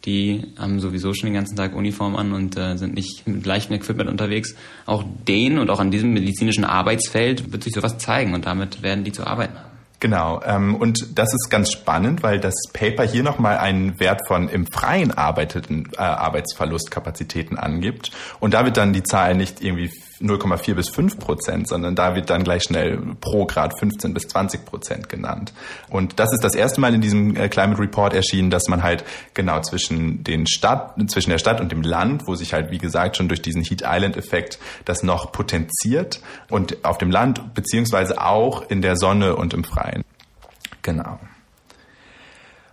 die 0.05 0.45
haben 0.59 0.81
sowieso 0.81 1.13
schon 1.13 1.27
den 1.27 1.35
ganzen 1.35 1.57
Tag 1.57 1.75
Uniform 1.75 2.17
an 2.17 2.33
und 2.33 2.57
äh, 2.57 2.77
sind 2.77 2.95
nicht 2.95 3.27
mit 3.27 3.45
leichtem 3.45 3.75
Equipment 3.75 4.09
unterwegs. 4.09 4.55
Auch 4.87 5.05
denen 5.27 5.59
und 5.59 5.71
auch 5.71 5.81
an 5.81 5.91
diesem 5.91 6.13
medizinischen 6.13 6.65
Arbeitsfeld 6.65 7.53
wird 7.53 7.65
sich 7.65 7.75
sowas 7.75 7.99
zeigen 7.99 8.35
und 8.35 8.47
damit 8.47 8.83
werden 8.83 9.05
die 9.05 9.13
zu 9.13 9.27
arbeiten 9.27 9.57
haben. 9.57 9.69
Genau, 10.01 10.41
ähm, 10.45 10.77
und 10.77 11.19
das 11.19 11.35
ist 11.35 11.49
ganz 11.51 11.73
spannend, 11.73 12.23
weil 12.23 12.39
das 12.39 12.55
Paper 12.73 13.03
hier 13.03 13.25
nochmal 13.25 13.59
einen 13.59 13.99
Wert 13.99 14.21
von 14.29 14.49
im 14.49 14.67
Freien 14.73 15.11
arbeiteten 15.11 15.89
äh, 15.97 16.01
Arbeitsverlustkapazitäten 16.01 17.59
angibt. 17.59 18.13
Und 18.39 18.55
da 18.55 18.65
wird 18.65 18.77
dann 18.77 18.93
die 18.93 19.03
Zahl 19.03 19.35
nicht 19.35 19.61
irgendwie 19.61 19.91
0,4 20.21 20.75
bis 20.75 20.89
5 20.89 21.19
Prozent, 21.19 21.69
sondern 21.69 21.95
da 21.95 22.15
wird 22.15 22.31
dann 22.31 22.43
gleich 22.43 22.65
schnell 22.65 22.99
pro 23.21 23.47
Grad 23.47 23.79
15 23.79 24.15
bis 24.15 24.25
20 24.25 24.65
Prozent 24.65 25.09
genannt. 25.09 25.53
Und 25.89 26.19
das 26.19 26.33
ist 26.33 26.43
das 26.43 26.55
erste 26.55 26.81
Mal 26.81 26.95
in 26.95 27.01
diesem 27.01 27.37
äh, 27.37 27.49
Climate 27.49 27.81
Report 27.81 28.13
erschienen, 28.13 28.51
dass 28.51 28.65
man 28.69 28.83
halt 28.83 29.05
genau 29.35 29.61
zwischen 29.61 30.25
den 30.25 30.47
Stadt, 30.47 30.95
zwischen 31.09 31.31
der 31.31 31.39
Stadt 31.39 31.61
und 31.61 31.71
dem 31.71 31.83
Land, 31.83 32.27
wo 32.27 32.35
sich 32.35 32.53
halt, 32.53 32.71
wie 32.71 32.79
gesagt, 32.79 33.17
schon 33.17 33.29
durch 33.29 33.43
diesen 33.43 33.63
Heat 33.63 33.83
Island 33.85 34.17
Effekt 34.17 34.59
das 34.85 35.03
noch 35.03 35.31
potenziert 35.31 36.21
und 36.51 36.85
auf 36.85 36.99
dem 36.99 37.11
Land 37.11 37.55
beziehungsweise 37.55 38.21
auch 38.21 38.69
in 38.69 38.83
der 38.83 38.97
Sonne 38.97 39.37
und 39.37 39.55
im 39.55 39.65
Freien. 39.65 40.05
Genau. 40.83 41.19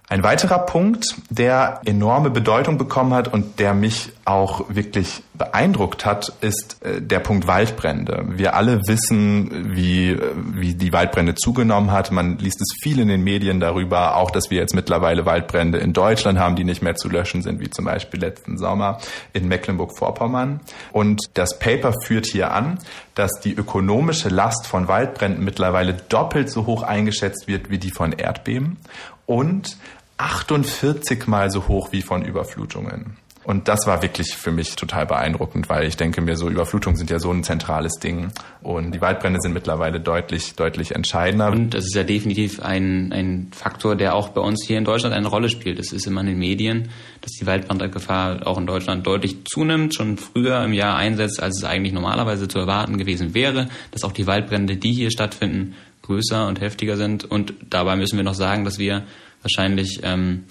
Ein 0.07 0.21
weiterer 0.23 0.59
Punkt, 0.59 1.15
der 1.29 1.81
enorme 1.85 2.29
Bedeutung 2.29 2.77
bekommen 2.77 3.13
hat 3.13 3.27
und 3.27 3.59
der 3.59 3.73
mich 3.73 4.11
auch 4.25 4.65
wirklich 4.69 5.21
beeindruckt 5.35 6.03
hat, 6.03 6.33
ist 6.41 6.83
äh, 6.83 6.99
der 6.99 7.19
Punkt 7.19 7.45
Waldbrände. 7.45 8.25
Wir 8.29 8.55
alle 8.55 8.81
wissen, 8.87 9.75
wie, 9.75 10.09
äh, 10.09 10.33
wie 10.53 10.73
die 10.73 10.91
Waldbrände 10.91 11.35
zugenommen 11.35 11.91
hat. 11.91 12.11
Man 12.11 12.39
liest 12.39 12.59
es 12.59 12.75
viel 12.81 12.99
in 12.99 13.07
den 13.07 13.23
Medien 13.23 13.59
darüber, 13.59 14.17
auch 14.17 14.31
dass 14.31 14.49
wir 14.49 14.57
jetzt 14.57 14.73
mittlerweile 14.73 15.27
Waldbrände 15.27 15.77
in 15.77 15.93
Deutschland 15.93 16.39
haben, 16.39 16.55
die 16.55 16.63
nicht 16.63 16.81
mehr 16.81 16.95
zu 16.95 17.07
löschen 17.07 17.43
sind, 17.43 17.59
wie 17.59 17.69
zum 17.69 17.85
Beispiel 17.85 18.19
letzten 18.19 18.57
Sommer 18.57 18.97
in 19.33 19.47
Mecklenburg-Vorpommern. 19.47 20.59
Und 20.91 21.21
das 21.35 21.59
Paper 21.59 21.93
führt 22.03 22.25
hier 22.25 22.51
an, 22.51 22.79
dass 23.13 23.31
die 23.43 23.53
ökonomische 23.53 24.29
Last 24.29 24.65
von 24.65 24.87
Waldbränden 24.87 25.43
mittlerweile 25.43 25.93
doppelt 25.93 26.49
so 26.49 26.65
hoch 26.65 26.81
eingeschätzt 26.81 27.47
wird 27.47 27.69
wie 27.69 27.77
die 27.77 27.91
von 27.91 28.11
Erdbeben 28.11 28.77
und 29.27 29.77
48 30.17 31.27
mal 31.27 31.51
so 31.51 31.67
hoch 31.67 31.91
wie 31.91 32.01
von 32.01 32.23
Überflutungen. 32.23 33.17
Und 33.45 33.67
das 33.67 33.85
war 33.85 34.01
wirklich 34.01 34.35
für 34.35 34.51
mich 34.51 34.75
total 34.75 35.05
beeindruckend, 35.05 35.69
weil 35.69 35.87
ich 35.87 35.95
denke 35.97 36.19
mir, 36.21 36.35
so 36.35 36.49
Überflutungen 36.49 36.97
sind 36.97 37.11
ja 37.11 37.19
so 37.19 37.31
ein 37.31 37.43
zentrales 37.43 37.93
Ding. 38.01 38.31
Und 38.63 38.91
die 38.91 39.01
Waldbrände 39.01 39.39
sind 39.39 39.53
mittlerweile 39.53 39.99
deutlich, 39.99 40.55
deutlich 40.55 40.95
entscheidender. 40.95 41.51
Und 41.51 41.75
das 41.75 41.85
ist 41.85 41.93
ja 41.93 42.03
definitiv 42.03 42.59
ein, 42.59 43.13
ein 43.13 43.51
Faktor, 43.51 43.95
der 43.95 44.15
auch 44.15 44.29
bei 44.29 44.41
uns 44.41 44.65
hier 44.65 44.79
in 44.79 44.83
Deutschland 44.83 45.13
eine 45.13 45.27
Rolle 45.27 45.49
spielt. 45.49 45.77
Es 45.77 45.93
ist 45.93 46.07
immer 46.07 46.21
in 46.21 46.27
den 46.27 46.39
Medien, 46.39 46.89
dass 47.21 47.33
die 47.33 47.45
Waldbrandgefahr 47.45 48.47
auch 48.47 48.57
in 48.57 48.65
Deutschland 48.65 49.05
deutlich 49.05 49.45
zunimmt, 49.45 49.93
schon 49.93 50.17
früher 50.17 50.63
im 50.63 50.73
Jahr 50.73 50.95
einsetzt, 50.95 51.41
als 51.41 51.57
es 51.59 51.63
eigentlich 51.63 51.93
normalerweise 51.93 52.47
zu 52.47 52.57
erwarten 52.57 52.97
gewesen 52.97 53.35
wäre, 53.35 53.69
dass 53.91 54.03
auch 54.03 54.11
die 54.11 54.25
Waldbrände, 54.25 54.77
die 54.77 54.91
hier 54.91 55.11
stattfinden, 55.11 55.75
größer 56.01 56.47
und 56.47 56.61
heftiger 56.61 56.97
sind. 56.97 57.25
Und 57.25 57.53
dabei 57.69 57.95
müssen 57.95 58.17
wir 58.17 58.23
noch 58.23 58.33
sagen, 58.33 58.65
dass 58.65 58.79
wir 58.79 59.03
wahrscheinlich 59.43 59.99
ähm, 60.01 60.45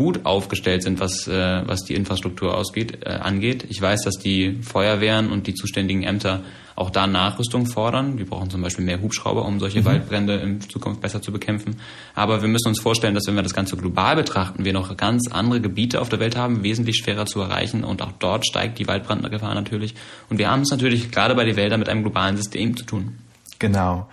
gut 0.00 0.24
aufgestellt 0.24 0.82
sind, 0.82 0.98
was, 0.98 1.28
äh, 1.28 1.60
was 1.66 1.84
die 1.84 1.94
Infrastruktur 1.94 2.56
ausgeht, 2.56 3.04
äh, 3.04 3.10
angeht. 3.10 3.66
Ich 3.68 3.82
weiß, 3.82 4.00
dass 4.02 4.14
die 4.14 4.58
Feuerwehren 4.62 5.30
und 5.30 5.46
die 5.46 5.52
zuständigen 5.52 6.04
Ämter 6.04 6.40
auch 6.74 6.88
da 6.88 7.06
Nachrüstung 7.06 7.66
fordern. 7.66 8.16
Wir 8.16 8.24
brauchen 8.24 8.48
zum 8.48 8.62
Beispiel 8.62 8.82
mehr 8.82 9.02
Hubschrauber, 9.02 9.44
um 9.44 9.60
solche 9.60 9.80
mhm. 9.80 9.84
Waldbrände 9.84 10.36
in 10.36 10.62
Zukunft 10.62 11.02
besser 11.02 11.20
zu 11.20 11.32
bekämpfen. 11.32 11.76
Aber 12.14 12.40
wir 12.40 12.48
müssen 12.48 12.68
uns 12.68 12.80
vorstellen, 12.80 13.14
dass 13.14 13.26
wenn 13.26 13.34
wir 13.34 13.42
das 13.42 13.52
Ganze 13.52 13.76
global 13.76 14.16
betrachten, 14.16 14.64
wir 14.64 14.72
noch 14.72 14.96
ganz 14.96 15.28
andere 15.30 15.60
Gebiete 15.60 16.00
auf 16.00 16.08
der 16.08 16.18
Welt 16.18 16.34
haben, 16.34 16.62
wesentlich 16.62 16.96
schwerer 16.96 17.26
zu 17.26 17.42
erreichen. 17.42 17.84
Und 17.84 18.00
auch 18.00 18.12
dort 18.12 18.46
steigt 18.46 18.78
die 18.78 18.88
Waldbrandgefahr 18.88 19.54
natürlich. 19.54 19.94
Und 20.30 20.38
wir 20.38 20.50
haben 20.50 20.62
es 20.62 20.70
natürlich 20.70 21.10
gerade 21.10 21.34
bei 21.34 21.44
den 21.44 21.56
Wäldern 21.56 21.78
mit 21.78 21.90
einem 21.90 22.04
globalen 22.04 22.38
System 22.38 22.74
zu 22.74 22.86
tun. 22.86 23.18
Genau. 23.58 24.08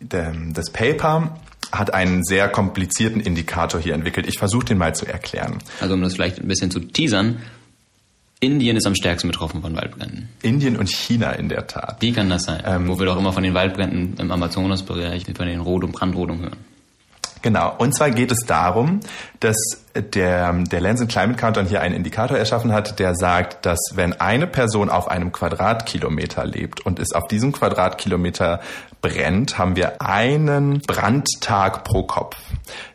Das 0.00 0.68
Paper 0.70 1.40
hat 1.72 1.94
einen 1.94 2.24
sehr 2.24 2.48
komplizierten 2.48 3.20
Indikator 3.20 3.80
hier 3.80 3.94
entwickelt. 3.94 4.26
Ich 4.26 4.38
versuche 4.38 4.64
den 4.64 4.78
mal 4.78 4.94
zu 4.94 5.06
erklären. 5.06 5.58
Also 5.80 5.94
um 5.94 6.02
das 6.02 6.14
vielleicht 6.14 6.38
ein 6.38 6.48
bisschen 6.48 6.70
zu 6.70 6.80
teasern, 6.80 7.40
Indien 8.40 8.76
ist 8.76 8.86
am 8.86 8.94
stärksten 8.94 9.28
betroffen 9.28 9.60
von 9.60 9.76
Waldbränden. 9.76 10.30
Indien 10.40 10.78
und 10.78 10.88
China 10.88 11.32
in 11.32 11.50
der 11.50 11.66
Tat. 11.66 11.98
Wie 12.00 12.12
kann 12.12 12.30
das 12.30 12.44
sein? 12.44 12.62
Ähm, 12.64 12.88
Wo 12.88 12.98
wir 12.98 13.04
doch 13.04 13.18
immer 13.18 13.34
von 13.34 13.42
den 13.42 13.52
Waldbränden 13.52 14.14
im 14.18 14.30
Amazonasbereich, 14.30 15.24
von 15.36 15.46
den 15.46 15.60
Rot- 15.60 15.84
und 15.84 15.92
Brandrodungen 15.92 16.44
hören. 16.44 16.56
Genau. 17.42 17.74
Und 17.78 17.94
zwar 17.94 18.10
geht 18.10 18.30
es 18.30 18.44
darum, 18.46 19.00
dass 19.40 19.56
der, 19.94 20.52
der 20.52 20.80
Lens 20.80 21.06
Climate 21.06 21.38
Countdown 21.38 21.66
hier 21.66 21.80
einen 21.80 21.94
Indikator 21.94 22.36
erschaffen 22.36 22.72
hat, 22.72 22.98
der 22.98 23.14
sagt, 23.14 23.64
dass 23.64 23.78
wenn 23.94 24.12
eine 24.20 24.46
Person 24.46 24.90
auf 24.90 25.10
einem 25.10 25.32
Quadratkilometer 25.32 26.44
lebt 26.44 26.84
und 26.84 26.98
es 26.98 27.12
auf 27.12 27.28
diesem 27.28 27.52
Quadratkilometer 27.52 28.60
brennt, 29.00 29.58
haben 29.58 29.76
wir 29.76 30.02
einen 30.02 30.80
Brandtag 30.80 31.84
pro 31.84 32.02
Kopf. 32.02 32.36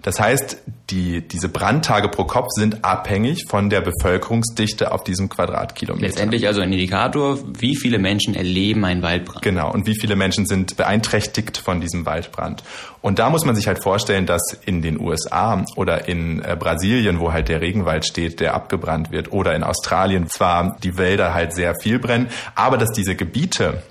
Das 0.02 0.20
heißt, 0.20 0.58
die, 0.92 1.28
diese 1.28 1.50
Brandtage 1.50 2.10
pro 2.10 2.26
Kopf 2.26 2.50
sind 2.52 2.86
abhängig 2.86 3.46
von 3.50 3.70
der 3.72 3.82
Bevölkerungsdichte 3.82 4.92
auf 4.92 5.04
diesem 5.04 5.30
Quadratkilometer. 5.30 6.06
Letztendlich 6.06 6.46
also 6.46 6.62
ein 6.62 6.72
Indikator, 6.72 7.40
wie 7.60 7.76
viele 7.76 7.98
Menschen 7.98 8.36
erleben 8.36 8.86
einen 8.86 9.02
Waldbrand. 9.02 9.42
Genau, 9.42 9.72
und 9.72 9.88
wie 9.88 9.96
viele 10.00 10.16
Menschen 10.16 10.46
sind 10.46 10.78
beeinträchtigt 10.78 11.58
von 11.58 11.82
diesem 11.82 12.06
Waldbrand. 12.06 12.64
Und 13.02 13.20
da 13.20 13.30
muss 13.30 13.46
man 13.46 13.56
sich 13.56 13.68
halt 13.68 13.82
vorstellen, 13.82 14.26
dass 14.26 14.54
in 14.66 14.82
den 14.82 15.00
USA 15.00 15.64
oder 15.76 16.08
in 16.08 16.44
äh, 16.44 16.56
Brasilien, 16.60 17.20
wo 17.20 17.34
halt 17.34 17.50
der 17.50 17.62
Regenwald 17.62 18.06
steht, 18.06 18.40
der 18.40 18.54
abgebrannt 18.54 19.12
wird, 19.12 19.32
oder 19.32 19.56
in 19.56 19.64
Australien 19.64 20.28
zwar 20.28 20.78
die 20.84 20.98
Wälder 20.98 21.34
halt 21.34 21.54
sehr 21.54 21.76
viel 21.76 22.00
brennen, 22.00 22.28
aber 22.54 22.78
dass 22.78 22.92
diese 22.92 23.16
Gebiete 23.16 23.82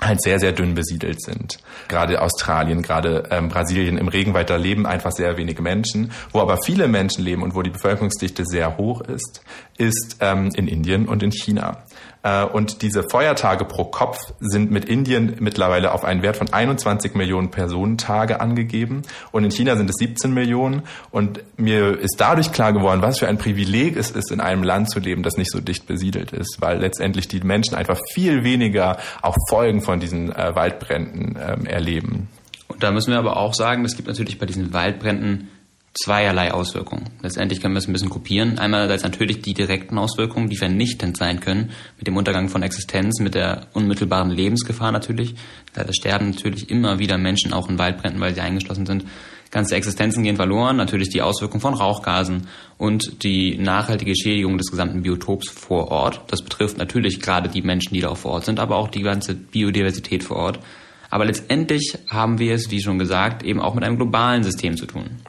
halt 0.00 0.22
sehr, 0.22 0.38
sehr 0.38 0.52
dünn 0.52 0.74
besiedelt 0.74 1.22
sind. 1.22 1.58
Gerade 1.88 2.20
Australien, 2.20 2.82
gerade 2.82 3.28
ähm, 3.30 3.48
Brasilien 3.48 3.96
im 3.98 4.08
Regenwald, 4.08 4.50
da 4.50 4.56
leben 4.56 4.86
einfach 4.86 5.12
sehr 5.12 5.36
wenige 5.36 5.62
Menschen. 5.62 6.12
Wo 6.32 6.40
aber 6.40 6.58
viele 6.64 6.88
Menschen 6.88 7.24
leben 7.24 7.42
und 7.42 7.54
wo 7.54 7.62
die 7.62 7.70
Bevölkerungsdichte 7.70 8.44
sehr 8.44 8.76
hoch 8.76 9.00
ist, 9.02 9.42
ist 9.78 10.16
ähm, 10.20 10.50
in 10.54 10.68
Indien 10.68 11.08
und 11.08 11.22
in 11.22 11.32
China. 11.32 11.83
Äh, 12.24 12.44
und 12.44 12.82
diese 12.82 13.04
Feuertage 13.04 13.64
pro 13.64 13.84
Kopf 13.84 14.18
sind 14.40 14.72
mit 14.72 14.86
Indien 14.86 15.36
mittlerweile 15.38 15.92
auf 15.92 16.04
einen 16.04 16.22
Wert 16.22 16.36
von 16.36 16.52
21 16.52 17.14
Millionen 17.14 17.50
Personentage 17.52 18.40
angegeben. 18.40 19.02
Und 19.30 19.44
in 19.44 19.50
China 19.52 19.76
sind 19.76 19.88
es 19.90 19.96
17 19.96 20.32
Millionen. 20.34 20.82
Und 21.10 21.44
mir 21.56 21.98
ist 21.98 22.16
dadurch 22.18 22.50
klar 22.50 22.72
geworden, 22.72 23.02
was 23.02 23.18
für 23.18 23.28
ein 23.28 23.38
Privileg 23.38 23.96
es 23.96 24.10
ist, 24.10 24.32
in 24.32 24.40
einem 24.40 24.64
Land 24.64 24.90
zu 24.90 24.98
leben, 24.98 25.22
das 25.22 25.36
nicht 25.36 25.52
so 25.52 25.60
dicht 25.60 25.86
besiedelt 25.86 26.32
ist, 26.32 26.56
weil 26.60 26.78
letztendlich 26.78 27.28
die 27.28 27.40
Menschen 27.40 27.76
einfach 27.76 28.00
viel 28.12 28.42
weniger 28.42 28.96
auch 29.22 29.36
Folgen 29.48 29.82
von 29.82 30.00
diesen 30.00 30.32
äh, 30.34 30.54
Waldbränden 30.54 31.38
ähm, 31.40 31.66
erleben. 31.66 32.28
Und 32.68 32.82
da 32.82 32.90
müssen 32.90 33.10
wir 33.12 33.18
aber 33.18 33.36
auch 33.36 33.54
sagen, 33.54 33.84
es 33.84 33.94
gibt 33.94 34.08
natürlich 34.08 34.38
bei 34.38 34.46
diesen 34.46 34.72
Waldbränden 34.72 35.50
zweierlei 35.94 36.52
Auswirkungen. 36.52 37.10
Letztendlich 37.22 37.60
können 37.60 37.74
wir 37.74 37.78
es 37.78 37.86
ein 37.86 37.92
bisschen 37.92 38.10
kopieren. 38.10 38.58
Einerseits 38.58 39.04
natürlich 39.04 39.42
die 39.42 39.54
direkten 39.54 39.96
Auswirkungen, 39.96 40.48
die 40.48 40.56
vernichtend 40.56 41.16
sein 41.16 41.40
können, 41.40 41.70
mit 41.98 42.06
dem 42.06 42.16
Untergang 42.16 42.48
von 42.48 42.62
Existenz, 42.62 43.20
mit 43.20 43.34
der 43.34 43.68
unmittelbaren 43.74 44.30
Lebensgefahr 44.30 44.90
natürlich. 44.90 45.36
Da 45.72 45.84
sterben 45.92 46.30
natürlich 46.30 46.68
immer 46.68 46.98
wieder 46.98 47.16
Menschen 47.16 47.52
auch 47.52 47.68
in 47.68 47.78
Waldbränden, 47.78 48.20
weil 48.20 48.34
sie 48.34 48.40
eingeschlossen 48.40 48.86
sind. 48.86 49.04
Ganze 49.52 49.76
Existenzen 49.76 50.24
gehen 50.24 50.34
verloren, 50.34 50.76
natürlich 50.76 51.10
die 51.10 51.22
Auswirkungen 51.22 51.60
von 51.60 51.74
Rauchgasen 51.74 52.48
und 52.76 53.22
die 53.22 53.56
nachhaltige 53.56 54.16
Schädigung 54.16 54.58
des 54.58 54.72
gesamten 54.72 55.02
Biotops 55.02 55.48
vor 55.48 55.92
Ort. 55.92 56.22
Das 56.26 56.42
betrifft 56.42 56.76
natürlich 56.76 57.20
gerade 57.20 57.48
die 57.48 57.62
Menschen, 57.62 57.94
die 57.94 58.00
da 58.00 58.12
vor 58.16 58.32
Ort 58.32 58.46
sind, 58.46 58.58
aber 58.58 58.76
auch 58.76 58.88
die 58.88 59.02
ganze 59.02 59.34
Biodiversität 59.34 60.24
vor 60.24 60.38
Ort. 60.38 60.58
Aber 61.08 61.24
letztendlich 61.24 61.96
haben 62.08 62.40
wir 62.40 62.54
es, 62.54 62.72
wie 62.72 62.82
schon 62.82 62.98
gesagt, 62.98 63.44
eben 63.44 63.60
auch 63.60 63.76
mit 63.76 63.84
einem 63.84 63.96
globalen 63.96 64.42
System 64.42 64.76
zu 64.76 64.86
tun. 64.86 65.20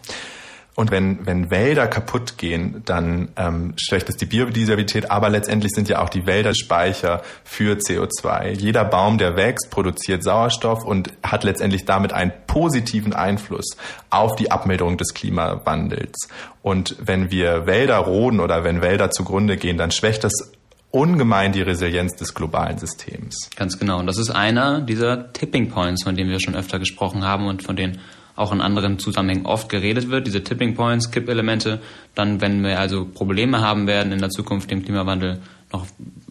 Und 0.76 0.92
wenn, 0.92 1.26
wenn 1.26 1.50
Wälder 1.50 1.88
kaputt 1.88 2.38
gehen, 2.38 2.82
dann 2.86 3.30
ähm, 3.38 3.74
schwächt 3.78 4.10
es 4.10 4.18
die 4.18 4.26
Biodiversität, 4.26 5.10
aber 5.10 5.30
letztendlich 5.30 5.72
sind 5.74 5.88
ja 5.88 6.02
auch 6.02 6.10
die 6.10 6.26
Wälder 6.26 6.54
Speicher 6.54 7.22
für 7.46 7.78
CO2. 7.78 8.50
Jeder 8.52 8.84
Baum, 8.84 9.18
der 9.18 9.38
wächst, 9.38 9.70
produziert 9.72 10.22
Sauerstoff 10.22 10.84
und 10.84 11.14
hat 11.24 11.46
letztendlich 11.46 11.86
damit 11.86 12.12
einen 12.12 12.34
positiven 12.46 13.14
Einfluss 13.14 13.78
auf 14.10 14.36
die 14.36 14.52
Abmilderung 14.52 14.98
des 14.98 15.14
Klimawandels. 15.14 16.28
Und 16.62 16.98
wenn 17.00 17.32
wir 17.32 17.66
Wälder 17.66 17.98
roden 17.98 18.42
oder 18.42 18.66
wenn 18.66 18.82
Wälder 18.82 19.12
zugrunde 19.12 19.56
gehen, 19.56 19.78
dann 19.78 19.92
schwächt 19.92 20.26
das 20.26 20.52
ungemein 20.92 21.52
die 21.52 21.62
Resilienz 21.62 22.16
des 22.16 22.34
globalen 22.34 22.78
Systems. 22.78 23.50
Ganz 23.56 23.78
genau. 23.78 24.00
Und 24.00 24.08
das 24.08 24.18
ist 24.18 24.30
einer 24.30 24.82
dieser 24.82 25.32
Tipping 25.34 25.70
Points, 25.70 26.04
von 26.04 26.16
denen 26.16 26.30
wir 26.30 26.40
schon 26.40 26.56
öfter 26.56 26.80
gesprochen 26.80 27.24
haben 27.24 27.48
und 27.48 27.64
von 27.64 27.76
denen 27.76 28.00
auch 28.36 28.52
in 28.52 28.62
anderen 28.62 29.00
Zusammenhängen 29.00 29.46
oft 29.46 29.70
geredet 29.70 30.10
wird, 30.10 30.28
diese 30.28 30.44
Tipping 30.44 30.76
Points, 30.76 31.12
Kippelemente, 31.12 31.82
dann 32.16 32.42
wenn 32.42 32.64
wir 32.64 32.80
also 32.80 33.06
Probleme 33.06 33.62
haben 33.62 33.88
werden 33.88 34.12
in 34.12 34.20
der 34.20 34.30
Zukunft 34.30 34.72
dem 34.72 34.84
Klimawandel 34.84 35.42
noch 35.72 35.86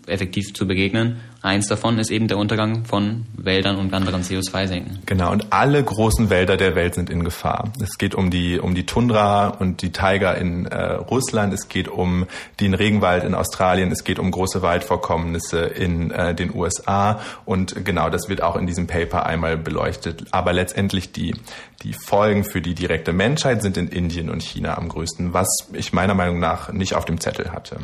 effektiv 0.07 0.53
zu 0.55 0.67
begegnen. 0.67 1.21
Eins 1.45 1.67
davon 1.67 1.99
ist 1.99 2.11
eben 2.11 2.27
der 2.27 2.39
Untergang 2.39 2.87
von 2.87 3.27
Wäldern 3.37 3.77
und 3.77 3.93
anderen 3.93 4.23
CO2-Senken. 4.23 5.01
Genau, 5.05 5.31
und 5.31 5.53
alle 5.53 5.85
großen 5.85 6.31
Wälder 6.31 6.57
der 6.57 6.75
Welt 6.75 6.95
sind 6.95 7.11
in 7.11 7.23
Gefahr. 7.23 7.71
Es 7.83 7.99
geht 7.99 8.15
um 8.15 8.31
die, 8.31 8.59
um 8.59 8.75
die 8.75 8.87
Tundra 8.87 9.49
und 9.49 9.83
die 9.83 9.93
Taiga 9.93 10.33
in 10.33 10.65
äh, 10.65 10.93
Russland, 10.93 11.53
es 11.53 11.69
geht 11.69 11.89
um 11.89 12.25
den 12.61 12.73
Regenwald 12.73 13.25
in 13.25 13.35
Australien, 13.35 13.93
es 13.93 14.05
geht 14.05 14.19
um 14.19 14.31
große 14.31 14.63
Waldvorkommnisse 14.63 15.61
in 15.67 16.11
äh, 16.13 16.35
den 16.35 16.55
USA 16.55 17.21
und 17.45 17.85
genau 17.85 18.09
das 18.09 18.31
wird 18.31 18.43
auch 18.43 18.57
in 18.57 18.67
diesem 18.67 18.87
Paper 18.87 19.27
einmal 19.27 19.59
beleuchtet. 19.59 20.25
Aber 20.31 20.55
letztendlich 20.55 21.13
die, 21.13 21.35
die 21.83 21.93
Folgen 21.93 22.45
für 22.45 22.63
die 22.63 22.75
direkte 22.75 23.13
Menschheit 23.13 23.61
sind 23.61 23.77
in 23.77 23.89
Indien 23.89 24.31
und 24.31 24.43
China 24.43 24.79
am 24.79 24.89
größten, 24.89 25.35
was 25.35 25.69
ich 25.75 25.93
meiner 25.93 26.15
Meinung 26.15 26.41
nach 26.41 26.73
nicht 26.73 26.95
auf 26.95 27.05
dem 27.05 27.21
Zettel 27.21 27.53
hatte. 27.53 27.81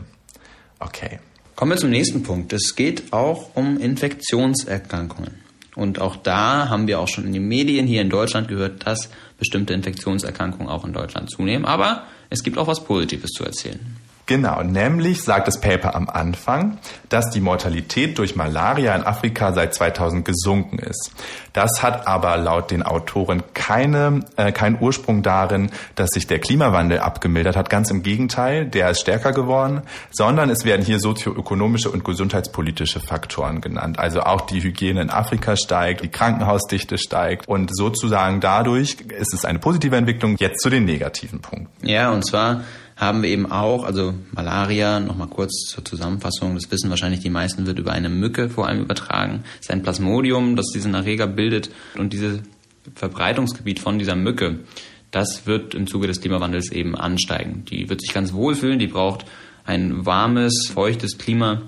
Okay. 0.79 1.19
Kommen 1.61 1.73
wir 1.73 1.77
zum 1.77 1.91
nächsten 1.91 2.23
Punkt. 2.23 2.55
Es 2.55 2.75
geht 2.75 3.13
auch 3.13 3.55
um 3.55 3.79
Infektionserkrankungen. 3.79 5.43
Und 5.77 6.01
auch 6.01 6.17
da 6.17 6.71
haben 6.71 6.87
wir 6.87 6.99
auch 6.99 7.09
schon 7.09 7.27
in 7.27 7.35
den 7.35 7.49
Medien 7.49 7.87
hier 7.87 8.01
in 8.01 8.09
Deutschland 8.09 8.49
gehört, 8.49 8.87
dass 8.87 9.11
bestimmte 9.39 9.75
Infektionserkrankungen 9.75 10.69
auch 10.71 10.87
in 10.87 10.95
Deutschland 10.95 11.31
zunehmen. 11.31 11.67
Aber 11.67 12.05
es 12.31 12.43
gibt 12.43 12.57
auch 12.57 12.67
was 12.67 12.83
Positives 12.83 13.33
zu 13.33 13.45
erzählen. 13.45 13.79
Genau, 14.31 14.63
nämlich 14.63 15.25
sagt 15.25 15.49
das 15.49 15.61
Paper 15.61 15.97
am 15.97 16.09
Anfang, 16.09 16.79
dass 17.09 17.31
die 17.31 17.41
Mortalität 17.41 18.17
durch 18.17 18.37
Malaria 18.37 18.95
in 18.95 19.03
Afrika 19.03 19.53
seit 19.53 19.75
2000 19.75 20.25
gesunken 20.25 20.79
ist. 20.79 21.11
Das 21.53 21.83
hat 21.83 22.07
aber 22.07 22.37
laut 22.37 22.71
den 22.71 22.85
Autoren 22.85 23.43
keine, 23.55 24.21
äh, 24.37 24.53
keinen 24.53 24.81
Ursprung 24.81 25.25
darin, 25.25 25.73
dass 25.97 26.11
sich 26.11 26.29
der 26.29 26.39
Klimawandel 26.39 27.01
abgemildert 27.01 27.57
hat. 27.57 27.71
Ganz 27.71 27.91
im 27.91 28.05
Gegenteil, 28.05 28.67
der 28.67 28.91
ist 28.91 29.01
stärker 29.01 29.33
geworden, 29.33 29.83
sondern 30.13 30.49
es 30.49 30.65
werden 30.65 30.87
hier 30.87 31.01
sozioökonomische 31.01 31.91
und 31.91 32.05
gesundheitspolitische 32.05 33.01
Faktoren 33.01 33.61
genannt. 33.61 33.99
Also 33.99 34.21
auch 34.21 34.43
die 34.43 34.63
Hygiene 34.63 35.03
in 35.03 35.11
Afrika 35.11 35.57
steigt, 35.57 36.05
die 36.05 36.09
Krankenhausdichte 36.09 36.99
steigt 36.99 37.49
und 37.49 37.77
sozusagen 37.77 38.39
dadurch 38.39 38.99
ist 39.09 39.35
es 39.35 39.45
eine 39.45 39.59
positive 39.59 39.97
Entwicklung. 39.97 40.37
Jetzt 40.39 40.63
zu 40.63 40.71
den 40.71 40.85
negativen 40.85 41.41
Punkten. 41.41 41.85
Ja, 41.85 42.13
und 42.13 42.25
zwar 42.25 42.61
haben 43.01 43.23
wir 43.23 43.31
eben 43.31 43.51
auch, 43.51 43.85
also 43.85 44.13
Malaria, 44.33 45.01
nochmal 45.01 45.29
kurz 45.29 45.65
zur 45.67 45.85
Zusammenfassung, 45.85 46.55
das 46.55 46.71
wissen 46.71 46.91
wahrscheinlich 46.91 47.21
die 47.21 47.31
meisten, 47.31 47.67
wird 47.67 47.79
über 47.79 47.93
eine 47.93 48.11
Mücke 48.11 48.51
vor 48.51 48.69
allem 48.69 48.83
übertragen. 48.83 49.43
Es 49.55 49.67
ist 49.67 49.71
ein 49.71 49.83
Plasmodium, 49.83 50.55
das 50.55 50.67
diesen 50.75 50.93
Erreger 50.93 51.27
bildet 51.27 51.71
und 51.97 52.13
dieses 52.13 52.41
Verbreitungsgebiet 52.95 53.81
von 53.81 53.99
dieser 53.99 54.17
Mücke, 54.17 54.59
das 55.11 55.47
wird 55.47 55.75
im 55.75 55.87
Zuge 55.87 56.07
des 56.07 56.21
Klimawandels 56.21 56.71
eben 56.71 56.95
ansteigen. 56.95 57.65
Die 57.65 57.89
wird 57.89 58.01
sich 58.03 58.13
ganz 58.13 58.33
wohl 58.35 58.55
fühlen, 58.55 58.79
die 58.79 58.87
braucht 58.87 59.25
ein 59.65 60.05
warmes, 60.05 60.69
feuchtes 60.73 61.17
Klima 61.17 61.63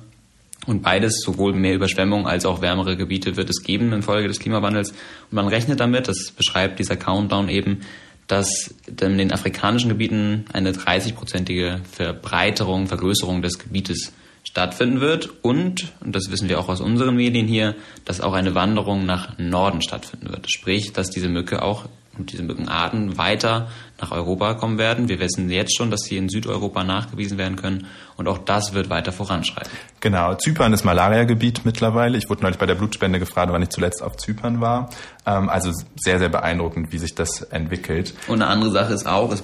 und 0.66 0.82
beides, 0.82 1.22
sowohl 1.22 1.54
mehr 1.54 1.74
Überschwemmung 1.74 2.26
als 2.26 2.46
auch 2.46 2.60
wärmere 2.60 2.96
Gebiete 2.96 3.36
wird 3.36 3.50
es 3.50 3.62
geben 3.64 3.92
infolge 3.92 4.28
des 4.28 4.38
Klimawandels. 4.38 4.90
Und 4.90 5.32
man 5.32 5.48
rechnet 5.48 5.80
damit, 5.80 6.08
das 6.08 6.30
beschreibt 6.30 6.78
dieser 6.78 6.96
Countdown 6.96 7.48
eben, 7.48 7.80
dass 8.26 8.74
in 8.88 9.18
den 9.18 9.32
afrikanischen 9.32 9.88
Gebieten 9.88 10.44
eine 10.52 10.72
30-prozentige 10.72 11.80
Verbreiterung, 11.84 12.86
Vergrößerung 12.86 13.42
des 13.42 13.58
Gebietes 13.58 14.12
stattfinden 14.44 15.00
wird 15.00 15.30
und, 15.42 15.92
und 16.00 16.14
das 16.14 16.30
wissen 16.30 16.48
wir 16.48 16.58
auch 16.58 16.68
aus 16.68 16.80
unseren 16.80 17.16
Medien 17.16 17.46
hier, 17.46 17.74
dass 18.04 18.20
auch 18.20 18.32
eine 18.32 18.54
Wanderung 18.54 19.06
nach 19.06 19.38
Norden 19.38 19.82
stattfinden 19.82 20.30
wird. 20.30 20.50
Sprich, 20.50 20.92
dass 20.92 21.10
diese 21.10 21.28
Mücke 21.28 21.62
auch 21.62 21.86
und 22.18 22.32
diese 22.32 22.42
Mückenarten 22.42 23.16
weiter 23.16 23.68
nach 24.00 24.12
Europa 24.12 24.54
kommen 24.54 24.78
werden. 24.78 25.08
Wir 25.08 25.18
wissen 25.18 25.50
jetzt 25.50 25.76
schon, 25.76 25.90
dass 25.90 26.02
sie 26.02 26.16
in 26.16 26.28
Südeuropa 26.28 26.84
nachgewiesen 26.84 27.38
werden 27.38 27.56
können 27.56 27.86
und 28.16 28.28
auch 28.28 28.38
das 28.38 28.74
wird 28.74 28.90
weiter 28.90 29.12
voranschreiten. 29.12 29.70
Genau, 30.00 30.34
Zypern 30.34 30.72
ist 30.72 30.84
Malariagebiet 30.84 31.64
mittlerweile. 31.64 32.18
Ich 32.18 32.28
wurde 32.28 32.42
neulich 32.42 32.58
bei 32.58 32.66
der 32.66 32.74
Blutspende 32.74 33.18
gefragt, 33.18 33.52
wann 33.52 33.62
ich 33.62 33.70
zuletzt 33.70 34.02
auf 34.02 34.16
Zypern 34.16 34.60
war. 34.60 34.90
Ähm, 35.24 35.48
also 35.48 35.72
sehr, 35.96 36.18
sehr 36.18 36.28
beeindruckend, 36.28 36.92
wie 36.92 36.98
sich 36.98 37.14
das 37.14 37.42
entwickelt. 37.42 38.14
Und 38.26 38.42
eine 38.42 38.50
andere 38.50 38.70
Sache 38.70 38.92
ist 38.92 39.06
auch, 39.06 39.32
es 39.32 39.42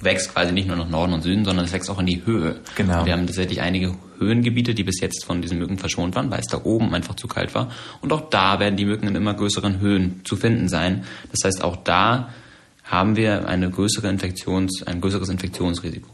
wächst 0.00 0.32
quasi 0.32 0.52
nicht 0.52 0.68
nur 0.68 0.76
nach 0.76 0.88
Norden 0.88 1.12
und 1.12 1.22
Süden, 1.22 1.44
sondern 1.44 1.64
es 1.64 1.72
wächst 1.72 1.90
auch 1.90 1.98
in 1.98 2.06
die 2.06 2.24
Höhe. 2.24 2.60
Genau. 2.76 3.04
Wir 3.04 3.12
haben 3.12 3.26
tatsächlich 3.26 3.60
einige 3.60 3.94
Höhengebiete, 4.18 4.74
die 4.74 4.84
bis 4.84 5.00
jetzt 5.00 5.24
von 5.24 5.42
diesen 5.42 5.58
Mücken 5.58 5.78
verschont 5.78 6.14
waren, 6.14 6.30
weil 6.30 6.40
es 6.40 6.46
da 6.46 6.60
oben 6.64 6.94
einfach 6.94 7.14
zu 7.14 7.28
kalt 7.28 7.54
war. 7.54 7.70
Und 8.00 8.12
auch 8.12 8.28
da 8.30 8.60
werden 8.60 8.76
die 8.76 8.84
Mücken 8.84 9.08
in 9.08 9.14
immer 9.14 9.34
größeren 9.34 9.80
Höhen 9.80 10.20
zu 10.24 10.36
finden 10.36 10.68
sein. 10.68 11.04
Das 11.30 11.44
heißt, 11.44 11.62
auch 11.62 11.76
da 11.76 12.30
haben 12.84 13.16
wir 13.16 13.48
eine 13.48 13.70
größere 13.70 14.08
Infektions, 14.08 14.82
ein 14.84 15.00
größeres 15.00 15.28
Infektionsrisiko. 15.28 16.08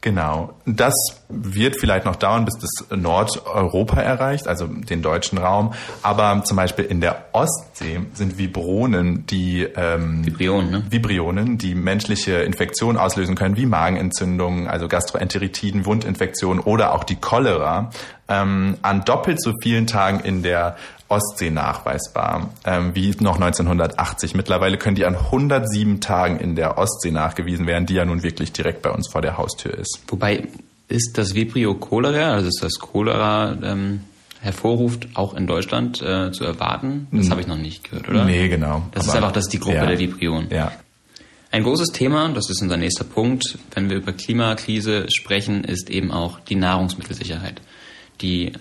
Genau. 0.00 0.54
Das 0.64 0.94
wird 1.28 1.76
vielleicht 1.80 2.04
noch 2.04 2.16
dauern, 2.16 2.44
bis 2.44 2.54
das 2.58 2.96
Nordeuropa 2.96 4.00
erreicht, 4.00 4.46
also 4.46 4.66
den 4.66 5.02
deutschen 5.02 5.38
Raum. 5.38 5.74
Aber 6.02 6.44
zum 6.44 6.56
Beispiel 6.56 6.84
in 6.84 7.00
der 7.00 7.26
Ostsee 7.32 8.00
sind 8.14 8.38
Vibronen, 8.38 9.26
die 9.26 9.62
ähm, 9.62 10.24
Vibrionen, 10.24 10.70
ne? 10.70 10.82
Vibrionen, 10.88 11.58
die 11.58 11.74
menschliche 11.74 12.36
Infektionen 12.36 12.96
auslösen 12.96 13.34
können, 13.34 13.56
wie 13.56 13.66
Magenentzündungen, 13.66 14.68
also 14.68 14.86
Gastroenteritiden, 14.86 15.84
Wundinfektionen 15.84 16.62
oder 16.62 16.94
auch 16.94 17.02
die 17.02 17.16
Cholera, 17.16 17.90
ähm, 18.28 18.76
an 18.82 19.04
doppelt 19.04 19.42
so 19.42 19.52
vielen 19.60 19.88
Tagen 19.88 20.20
in 20.20 20.44
der 20.44 20.76
Ostsee 21.08 21.50
nachweisbar, 21.50 22.50
ähm, 22.64 22.94
wie 22.94 23.14
noch 23.20 23.36
1980. 23.36 24.34
Mittlerweile 24.34 24.76
können 24.76 24.94
die 24.94 25.06
an 25.06 25.16
107 25.16 26.00
Tagen 26.00 26.38
in 26.38 26.54
der 26.54 26.76
Ostsee 26.76 27.10
nachgewiesen 27.10 27.66
werden, 27.66 27.86
die 27.86 27.94
ja 27.94 28.04
nun 28.04 28.22
wirklich 28.22 28.52
direkt 28.52 28.82
bei 28.82 28.90
uns 28.90 29.08
vor 29.08 29.22
der 29.22 29.38
Haustür 29.38 29.72
ist. 29.72 30.02
Wobei 30.08 30.48
ist 30.88 31.16
das 31.16 31.34
Vibrio 31.34 31.74
cholera, 31.74 32.32
also 32.32 32.48
ist 32.48 32.62
das 32.62 32.78
Cholera 32.78 33.56
ähm, 33.62 34.00
hervorruft, 34.40 35.08
auch 35.14 35.34
in 35.34 35.46
Deutschland 35.46 36.02
äh, 36.02 36.30
zu 36.30 36.44
erwarten? 36.44 37.08
Das 37.10 37.24
hm. 37.24 37.30
habe 37.30 37.40
ich 37.40 37.46
noch 37.46 37.56
nicht 37.56 37.84
gehört, 37.84 38.08
oder? 38.08 38.24
Nee, 38.24 38.48
genau. 38.48 38.82
Das 38.92 39.04
Aber, 39.04 39.12
ist 39.12 39.16
einfach 39.16 39.32
das 39.32 39.44
ist 39.44 39.52
die 39.52 39.60
Gruppe 39.60 39.76
ja, 39.76 39.86
der 39.86 39.98
Vibrionen. 39.98 40.48
Ja. 40.50 40.72
Ein 41.50 41.62
großes 41.62 41.88
Thema, 41.92 42.28
das 42.28 42.50
ist 42.50 42.60
unser 42.60 42.76
nächster 42.76 43.04
Punkt, 43.04 43.58
wenn 43.74 43.88
wir 43.88 43.96
über 43.96 44.12
Klimakrise 44.12 45.06
sprechen, 45.08 45.64
ist 45.64 45.88
eben 45.88 46.10
auch 46.10 46.40
die 46.40 46.56
Nahrungsmittelsicherheit. 46.56 47.62
Die 48.20 48.52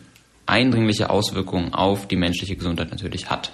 eindringliche 0.47 1.09
Auswirkungen 1.09 1.73
auf 1.73 2.07
die 2.07 2.15
menschliche 2.15 2.55
Gesundheit 2.55 2.89
natürlich 2.89 3.29
hat. 3.29 3.51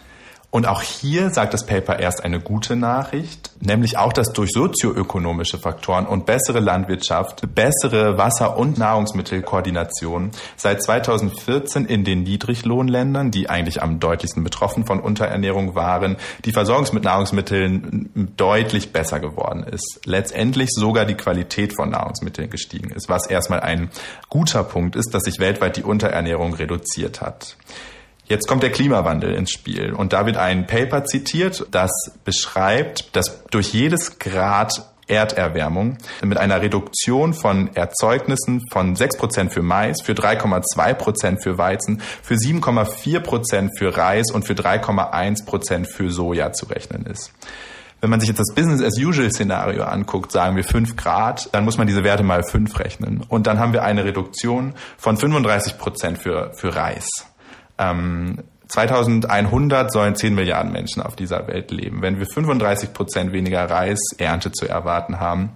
Und 0.53 0.67
auch 0.67 0.83
hier 0.83 1.31
sagt 1.31 1.55
das 1.55 1.65
Paper 1.65 1.97
erst 1.97 2.23
eine 2.23 2.39
gute 2.39 2.75
Nachricht, 2.75 3.49
nämlich 3.59 3.97
auch, 3.97 4.13
dass 4.13 4.33
durch 4.33 4.51
sozioökonomische 4.51 5.57
Faktoren 5.57 6.05
und 6.05 6.27
bessere 6.27 6.59
Landwirtschaft, 6.59 7.55
bessere 7.55 8.19
Wasser- 8.19 8.55
und 8.55 8.77
Nahrungsmittelkoordination 8.77 10.29
seit 10.55 10.83
2014 10.83 11.85
in 11.85 12.03
den 12.03 12.21
Niedriglohnländern, 12.21 13.31
die 13.31 13.49
eigentlich 13.49 13.81
am 13.81 13.99
deutlichsten 13.99 14.43
betroffen 14.43 14.85
von 14.85 14.99
Unterernährung 14.99 15.73
waren, 15.73 16.17
die 16.45 16.51
Versorgung 16.51 16.87
mit 16.93 17.03
Nahrungsmitteln 17.03 18.31
deutlich 18.37 18.93
besser 18.93 19.19
geworden 19.19 19.63
ist. 19.63 20.01
Letztendlich 20.05 20.69
sogar 20.71 21.05
die 21.05 21.15
Qualität 21.15 21.75
von 21.75 21.89
Nahrungsmitteln 21.89 22.51
gestiegen 22.51 22.91
ist, 22.91 23.09
was 23.09 23.25
erstmal 23.25 23.61
ein 23.61 23.89
guter 24.29 24.63
Punkt 24.63 24.95
ist, 24.95 25.15
dass 25.15 25.23
sich 25.23 25.39
weltweit 25.39 25.77
die 25.77 25.83
Unterernährung 25.83 26.53
reduziert 26.53 27.21
hat. 27.21 27.57
Jetzt 28.25 28.47
kommt 28.47 28.63
der 28.63 28.71
Klimawandel 28.71 29.33
ins 29.33 29.51
Spiel 29.51 29.93
und 29.93 30.13
da 30.13 30.25
wird 30.25 30.37
ein 30.37 30.65
Paper 30.65 31.03
zitiert, 31.03 31.67
das 31.71 31.91
beschreibt, 32.23 33.15
dass 33.15 33.43
durch 33.45 33.73
jedes 33.73 34.17
Grad 34.17 34.93
Erderwärmung 35.07 35.97
mit 36.23 36.37
einer 36.37 36.61
Reduktion 36.61 37.33
von 37.33 37.75
Erzeugnissen 37.75 38.61
von 38.71 38.95
6% 38.95 39.49
für 39.49 39.61
Mais, 39.61 40.01
für 40.01 40.13
3,2% 40.13 41.41
für 41.41 41.57
Weizen, 41.57 42.01
für 42.21 42.35
7,4% 42.35 43.69
für 43.77 43.97
Reis 43.97 44.31
und 44.31 44.45
für 44.47 44.53
3,1% 44.53 45.85
für 45.85 46.09
Soja 46.09 46.53
zu 46.53 46.67
rechnen 46.67 47.05
ist. 47.05 47.33
Wenn 47.99 48.09
man 48.09 48.19
sich 48.19 48.27
jetzt 48.27 48.39
das 48.39 48.53
Business-as-usual-Szenario 48.53 49.83
anguckt, 49.83 50.31
sagen 50.31 50.57
wir 50.57 50.65
5 50.65 50.97
Grad, 50.97 51.49
dann 51.53 51.63
muss 51.63 51.77
man 51.77 51.87
diese 51.87 52.03
Werte 52.03 52.23
mal 52.23 52.43
5 52.43 52.77
rechnen. 52.79 53.23
Und 53.29 53.47
dann 53.47 53.59
haben 53.59 53.71
wir 53.71 53.83
eine 53.83 54.03
Reduktion 54.03 54.73
von 54.97 55.17
35% 55.17 56.17
für, 56.17 56.51
für 56.53 56.75
Reis. 56.75 57.07
Ähm, 57.77 58.39
2100 58.67 59.91
sollen 59.91 60.15
10 60.15 60.33
Milliarden 60.33 60.71
Menschen 60.71 61.03
auf 61.03 61.15
dieser 61.15 61.47
Welt 61.47 61.69
leben. 61.71 62.01
Wenn 62.01 62.17
wir 62.17 62.25
35 62.25 62.93
Prozent 62.93 63.31
weniger 63.31 63.69
Reisernte 63.69 64.51
zu 64.51 64.67
erwarten 64.67 65.19
haben, 65.19 65.51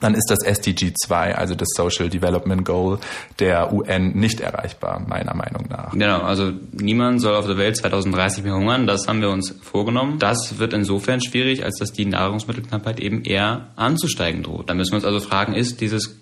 dann 0.00 0.14
ist 0.14 0.30
das 0.30 0.42
SDG 0.42 0.92
2, 0.94 1.34
also 1.34 1.54
das 1.54 1.68
Social 1.74 2.08
Development 2.08 2.64
Goal 2.64 2.98
der 3.38 3.72
UN, 3.72 4.12
nicht 4.12 4.40
erreichbar, 4.40 5.00
meiner 5.06 5.34
Meinung 5.34 5.66
nach. 5.68 5.92
Genau, 5.92 6.20
also 6.20 6.52
niemand 6.72 7.20
soll 7.20 7.34
auf 7.34 7.46
der 7.46 7.56
Welt 7.56 7.76
2030 7.76 8.44
mehr 8.44 8.54
hungern, 8.54 8.86
das 8.86 9.08
haben 9.08 9.20
wir 9.20 9.30
uns 9.30 9.54
vorgenommen. 9.62 10.18
Das 10.18 10.58
wird 10.58 10.72
insofern 10.74 11.22
schwierig, 11.22 11.64
als 11.64 11.78
dass 11.78 11.92
die 11.92 12.04
Nahrungsmittelknappheit 12.06 13.00
eben 13.00 13.22
eher 13.24 13.68
anzusteigen 13.76 14.42
droht. 14.42 14.68
Da 14.68 14.74
müssen 14.74 14.92
wir 14.92 14.96
uns 14.96 15.06
also 15.06 15.20
fragen, 15.20 15.54
ist 15.54 15.80
dieses 15.80 16.18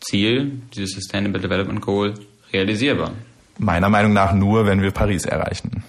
Ziel, 0.00 0.62
dieses 0.74 0.92
Sustainable 0.92 1.40
Development 1.40 1.80
Goal 1.80 2.14
realisierbar? 2.52 3.12
Meiner 3.58 3.88
Meinung 3.88 4.12
nach 4.12 4.32
nur, 4.32 4.66
wenn 4.66 4.82
wir 4.82 4.90
Paris 4.90 5.24
erreichen. 5.24 5.84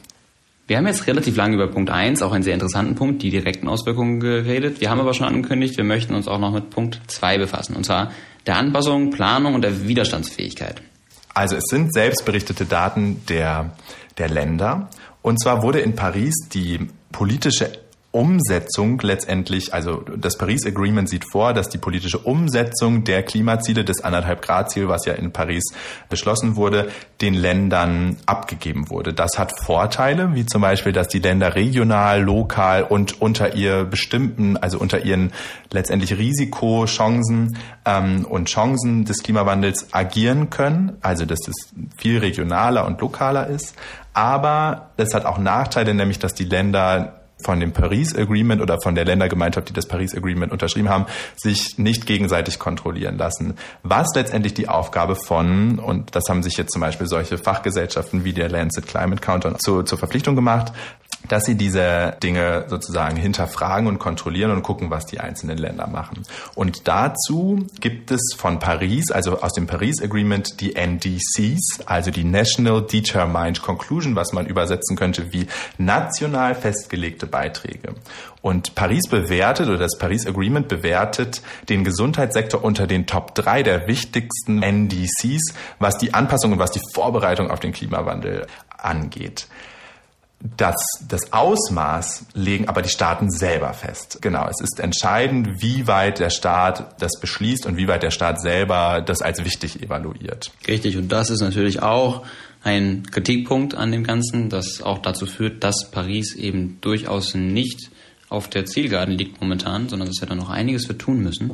Wir 0.67 0.77
haben 0.77 0.87
jetzt 0.87 1.05
relativ 1.05 1.35
lange 1.35 1.55
über 1.55 1.67
Punkt 1.67 1.91
1, 1.91 2.23
auch 2.23 2.31
einen 2.31 2.43
sehr 2.43 2.55
interessanten 2.55 2.95
Punkt, 2.95 3.21
die 3.21 3.29
direkten 3.29 3.67
Auswirkungen 3.67 4.19
geredet. 4.19 4.81
Wir 4.81 4.89
haben 4.89 4.99
aber 4.99 5.13
schon 5.13 5.27
angekündigt, 5.27 5.77
wir 5.77 5.83
möchten 5.83 6.15
uns 6.15 6.27
auch 6.27 6.39
noch 6.39 6.51
mit 6.51 6.71
Punkt 6.71 7.01
2 7.05 7.37
befassen, 7.37 7.75
und 7.75 7.85
zwar 7.85 8.11
der 8.47 8.57
Anpassung, 8.57 9.11
Planung 9.11 9.53
und 9.53 9.61
der 9.61 9.87
Widerstandsfähigkeit. 9.87 10.81
Also 11.35 11.55
es 11.55 11.65
sind 11.69 11.93
selbstberichtete 11.93 12.65
Daten 12.65 13.21
der, 13.27 13.75
der 14.17 14.29
Länder. 14.29 14.89
Und 15.21 15.39
zwar 15.39 15.61
wurde 15.61 15.81
in 15.81 15.95
Paris 15.95 16.33
die 16.51 16.87
politische 17.11 17.71
Umsetzung 18.15 18.97
letztendlich, 19.01 19.73
also 19.73 20.05
das 20.15 20.37
Paris 20.37 20.65
Agreement 20.65 21.09
sieht 21.09 21.25
vor, 21.29 21.53
dass 21.53 21.67
die 21.67 21.77
politische 21.77 22.17
Umsetzung 22.17 23.03
der 23.03 23.23
Klimaziele 23.23 23.83
des 23.83 24.01
anderthalb 24.05 24.41
Grad 24.41 24.71
Ziel, 24.71 24.87
was 24.87 25.05
ja 25.05 25.15
in 25.15 25.33
Paris 25.33 25.65
beschlossen 26.07 26.55
wurde, 26.55 26.87
den 27.19 27.33
Ländern 27.33 28.15
abgegeben 28.25 28.89
wurde. 28.89 29.13
Das 29.13 29.37
hat 29.37 29.51
Vorteile, 29.65 30.33
wie 30.33 30.45
zum 30.45 30.61
Beispiel, 30.61 30.93
dass 30.93 31.09
die 31.09 31.19
Länder 31.19 31.55
regional, 31.55 32.21
lokal 32.21 32.83
und 32.83 33.21
unter 33.21 33.53
ihr 33.53 33.83
bestimmten, 33.83 34.55
also 34.55 34.79
unter 34.79 35.03
ihren 35.03 35.33
letztendlich 35.71 36.17
Risikochancen 36.17 37.57
ähm, 37.83 38.23
und 38.23 38.47
Chancen 38.47 39.03
des 39.03 39.23
Klimawandels 39.23 39.87
agieren 39.91 40.49
können. 40.49 40.93
Also 41.01 41.25
dass 41.25 41.49
es 41.49 41.73
viel 41.97 42.19
regionaler 42.19 42.85
und 42.85 43.01
lokaler 43.01 43.47
ist. 43.47 43.75
Aber 44.13 44.91
es 44.95 45.13
hat 45.13 45.25
auch 45.25 45.37
Nachteile, 45.37 45.93
nämlich 45.93 46.19
dass 46.19 46.33
die 46.33 46.45
Länder 46.45 47.24
von 47.45 47.59
dem 47.59 47.71
Paris 47.71 48.15
Agreement 48.15 48.61
oder 48.61 48.77
von 48.81 48.95
der 48.95 49.05
Ländergemeinschaft, 49.05 49.69
die 49.69 49.73
das 49.73 49.87
Paris 49.87 50.15
Agreement 50.15 50.51
unterschrieben 50.51 50.89
haben, 50.89 51.05
sich 51.35 51.77
nicht 51.77 52.05
gegenseitig 52.05 52.59
kontrollieren 52.59 53.17
lassen. 53.17 53.55
Was 53.83 54.07
letztendlich 54.15 54.55
die 54.55 54.67
Aufgabe 54.67 55.15
von, 55.15 55.79
und 55.79 56.15
das 56.15 56.23
haben 56.27 56.43
sich 56.43 56.57
jetzt 56.57 56.73
zum 56.73 56.81
Beispiel 56.81 57.07
solche 57.07 57.37
Fachgesellschaften 57.37 58.25
wie 58.25 58.33
der 58.33 58.49
Lancet 58.49 58.87
Climate 58.87 59.21
Counter 59.21 59.57
zu, 59.59 59.83
zur 59.83 59.97
Verpflichtung 59.97 60.35
gemacht, 60.35 60.73
dass 61.27 61.45
sie 61.45 61.55
diese 61.55 62.15
Dinge 62.21 62.65
sozusagen 62.67 63.17
hinterfragen 63.17 63.87
und 63.87 63.99
kontrollieren 63.99 64.51
und 64.51 64.63
gucken, 64.63 64.89
was 64.89 65.05
die 65.05 65.19
einzelnen 65.19 65.57
Länder 65.57 65.87
machen. 65.87 66.23
Und 66.55 66.87
dazu 66.87 67.65
gibt 67.79 68.11
es 68.11 68.21
von 68.37 68.59
Paris, 68.59 69.11
also 69.11 69.41
aus 69.41 69.53
dem 69.53 69.67
Paris 69.67 70.01
Agreement, 70.01 70.61
die 70.61 70.75
NDCs, 70.75 71.85
also 71.85 72.11
die 72.11 72.23
National 72.23 72.81
Determined 72.81 73.61
Conclusion, 73.61 74.15
was 74.15 74.33
man 74.33 74.45
übersetzen 74.45 74.95
könnte 74.95 75.33
wie 75.33 75.47
national 75.77 76.55
festgelegte 76.55 77.27
Beiträge. 77.35 77.95
Und 78.41 78.75
Paris 78.75 79.09
bewertet, 79.09 79.67
oder 79.67 79.77
das 79.77 79.97
Paris 79.97 80.25
Agreement 80.25 80.69
bewertet 80.69 81.41
den 81.67 81.83
Gesundheitssektor 81.83 82.63
unter 82.63 82.87
den 82.87 83.07
Top 83.07 83.35
3 83.35 83.61
der 83.61 83.87
wichtigsten 83.89 84.63
NDCs, 84.63 85.53
was 85.79 85.97
die 85.97 86.13
Anpassung 86.13 86.53
und 86.53 86.59
was 86.59 86.71
die 86.71 86.79
Vorbereitung 86.93 87.51
auf 87.51 87.59
den 87.59 87.73
Klimawandel 87.73 88.47
angeht. 88.69 89.47
Das, 90.39 90.75
das 91.05 91.33
Ausmaß 91.33 92.27
legen 92.35 92.69
aber 92.69 92.81
die 92.81 92.89
Staaten 92.89 93.29
selber 93.29 93.73
fest. 93.73 94.19
Genau, 94.21 94.47
es 94.47 94.61
ist 94.61 94.79
entscheidend, 94.79 95.61
wie 95.61 95.87
weit 95.87 96.19
der 96.19 96.29
Staat 96.29 97.01
das 97.01 97.19
beschließt 97.19 97.65
und 97.65 97.75
wie 97.75 97.89
weit 97.89 98.03
der 98.03 98.11
Staat 98.11 98.39
selber 98.39 99.01
das 99.05 99.21
als 99.21 99.43
wichtig 99.43 99.83
evaluiert. 99.83 100.51
Richtig, 100.67 100.95
und 100.95 101.09
das 101.11 101.29
ist 101.29 101.41
natürlich 101.41 101.81
auch 101.81 102.25
ein 102.65 103.03
Kritikpunkt 103.11 103.75
an 103.75 103.91
dem 103.91 104.03
Ganzen, 104.03 104.49
das 104.49 104.81
auch 104.81 104.97
dazu 104.97 105.27
führt, 105.27 105.63
dass 105.63 105.91
Paris 105.91 106.33
eben 106.35 106.79
durchaus 106.81 107.35
nicht 107.35 107.91
auf 108.27 108.49
der 108.49 108.65
Zielgeraden 108.65 109.15
liegt 109.15 109.39
momentan, 109.39 109.87
sondern 109.87 110.07
dass 110.07 110.19
wir 110.19 110.27
da 110.27 110.33
noch 110.33 110.49
einiges 110.49 110.87
für 110.87 110.97
tun 110.97 111.21
müssen. 111.21 111.51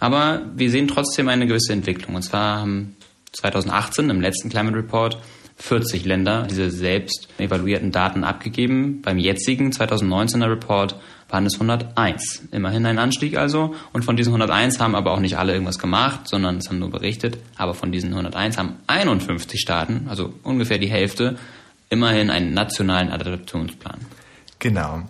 Aber 0.00 0.50
wir 0.56 0.68
sehen 0.68 0.88
trotzdem 0.88 1.28
eine 1.28 1.46
gewisse 1.46 1.72
Entwicklung. 1.72 2.16
Und 2.16 2.22
zwar 2.22 2.58
haben 2.58 2.96
2018 3.32 4.10
im 4.10 4.20
letzten 4.20 4.48
Climate 4.48 4.76
Report 4.76 5.18
40 5.58 6.04
Länder 6.04 6.48
diese 6.50 6.72
selbst 6.72 7.28
evaluierten 7.38 7.92
Daten 7.92 8.24
abgegeben. 8.24 9.00
Beim 9.00 9.18
jetzigen 9.18 9.70
2019er 9.70 10.50
Report 10.50 10.96
waren 11.28 11.46
es 11.46 11.54
101. 11.54 12.48
Immerhin 12.52 12.86
ein 12.86 12.98
Anstieg 12.98 13.36
also. 13.36 13.74
Und 13.92 14.04
von 14.04 14.16
diesen 14.16 14.30
101 14.30 14.80
haben 14.80 14.94
aber 14.94 15.12
auch 15.12 15.20
nicht 15.20 15.36
alle 15.38 15.52
irgendwas 15.52 15.78
gemacht, 15.78 16.26
sondern 16.26 16.56
es 16.56 16.68
haben 16.68 16.78
nur 16.78 16.90
berichtet. 16.90 17.38
Aber 17.56 17.74
von 17.74 17.92
diesen 17.92 18.10
101 18.10 18.58
haben 18.58 18.76
51 18.86 19.60
Staaten, 19.60 20.06
also 20.08 20.32
ungefähr 20.42 20.78
die 20.78 20.88
Hälfte, 20.88 21.36
immerhin 21.90 22.30
einen 22.30 22.54
nationalen 22.54 23.10
Adaptionsplan. 23.10 24.00
Genau. 24.58 25.02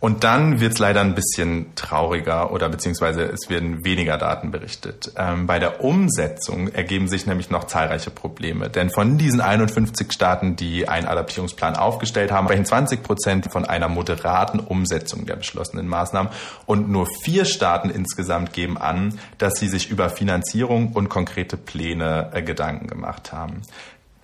Und 0.00 0.24
dann 0.24 0.60
wird 0.60 0.72
es 0.72 0.78
leider 0.78 1.02
ein 1.02 1.14
bisschen 1.14 1.74
trauriger 1.74 2.52
oder 2.52 2.70
beziehungsweise 2.70 3.22
es 3.24 3.50
werden 3.50 3.84
weniger 3.84 4.16
Daten 4.16 4.50
berichtet. 4.50 5.12
Ähm, 5.16 5.46
bei 5.46 5.58
der 5.58 5.84
Umsetzung 5.84 6.68
ergeben 6.68 7.06
sich 7.06 7.26
nämlich 7.26 7.50
noch 7.50 7.64
zahlreiche 7.64 8.10
Probleme. 8.10 8.70
Denn 8.70 8.88
von 8.88 9.18
diesen 9.18 9.42
51 9.42 10.10
Staaten, 10.10 10.56
die 10.56 10.88
einen 10.88 11.06
Adaptierungsplan 11.06 11.76
aufgestellt 11.76 12.32
haben, 12.32 12.46
sprechen 12.46 12.64
20 12.64 13.02
Prozent 13.02 13.52
von 13.52 13.66
einer 13.66 13.88
moderaten 13.88 14.58
Umsetzung 14.58 15.26
der 15.26 15.36
beschlossenen 15.36 15.86
Maßnahmen. 15.86 16.32
Und 16.64 16.88
nur 16.88 17.06
vier 17.22 17.44
Staaten 17.44 17.90
insgesamt 17.90 18.54
geben 18.54 18.78
an, 18.78 19.18
dass 19.36 19.58
sie 19.58 19.68
sich 19.68 19.90
über 19.90 20.08
Finanzierung 20.08 20.92
und 20.94 21.10
konkrete 21.10 21.58
Pläne 21.58 22.30
äh, 22.32 22.40
Gedanken 22.40 22.86
gemacht 22.86 23.34
haben. 23.34 23.60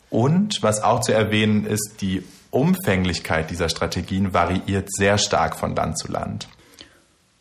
Und 0.08 0.62
was 0.62 0.82
auch 0.82 1.00
zu 1.00 1.12
erwähnen 1.12 1.66
ist, 1.66 1.96
die 2.00 2.24
Umfänglichkeit 2.50 3.50
dieser 3.50 3.68
Strategien 3.68 4.32
variiert 4.32 4.88
sehr 4.92 5.18
stark 5.18 5.56
von 5.56 5.74
Land 5.74 5.98
zu 5.98 6.10
Land. 6.10 6.48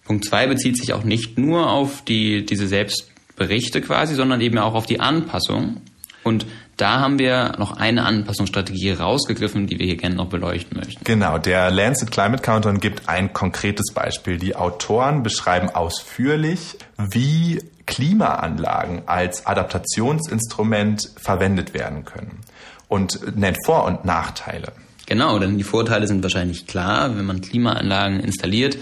Punkt 0.05 0.25
2 0.25 0.47
bezieht 0.47 0.77
sich 0.77 0.93
auch 0.93 1.03
nicht 1.03 1.37
nur 1.37 1.69
auf 1.69 2.03
die, 2.03 2.45
diese 2.45 2.67
Selbstberichte 2.67 3.81
quasi, 3.81 4.13
sondern 4.15 4.39
eben 4.41 4.57
auch 4.59 4.75
auf 4.75 4.85
die 4.85 4.99
Anpassung. 4.99 5.81
Und 6.23 6.45
da 6.77 6.99
haben 6.99 7.19
wir 7.19 7.53
noch 7.57 7.77
eine 7.77 8.03
Anpassungsstrategie 8.03 8.91
rausgegriffen, 8.91 9.67
die 9.67 9.79
wir 9.79 9.85
hier 9.85 9.97
gerne 9.97 10.15
noch 10.15 10.27
beleuchten 10.27 10.77
möchten. 10.77 11.03
Genau, 11.03 11.37
der 11.37 11.71
Lancet 11.71 12.11
Climate 12.11 12.41
Countdown 12.41 12.79
gibt 12.79 13.07
ein 13.07 13.31
konkretes 13.31 13.93
Beispiel. 13.93 14.37
Die 14.37 14.55
Autoren 14.55 15.23
beschreiben 15.23 15.69
ausführlich, 15.69 16.77
wie 16.97 17.61
Klimaanlagen 17.85 19.03
als 19.07 19.45
Adaptationsinstrument 19.45 21.11
verwendet 21.15 21.73
werden 21.73 22.05
können 22.05 22.39
und 22.87 23.37
nennt 23.37 23.57
Vor- 23.65 23.85
und 23.85 24.05
Nachteile. 24.05 24.73
Genau, 25.05 25.37
denn 25.39 25.57
die 25.57 25.63
Vorteile 25.63 26.07
sind 26.07 26.23
wahrscheinlich 26.23 26.67
klar. 26.67 27.15
Wenn 27.17 27.25
man 27.25 27.41
Klimaanlagen 27.41 28.19
installiert, 28.19 28.77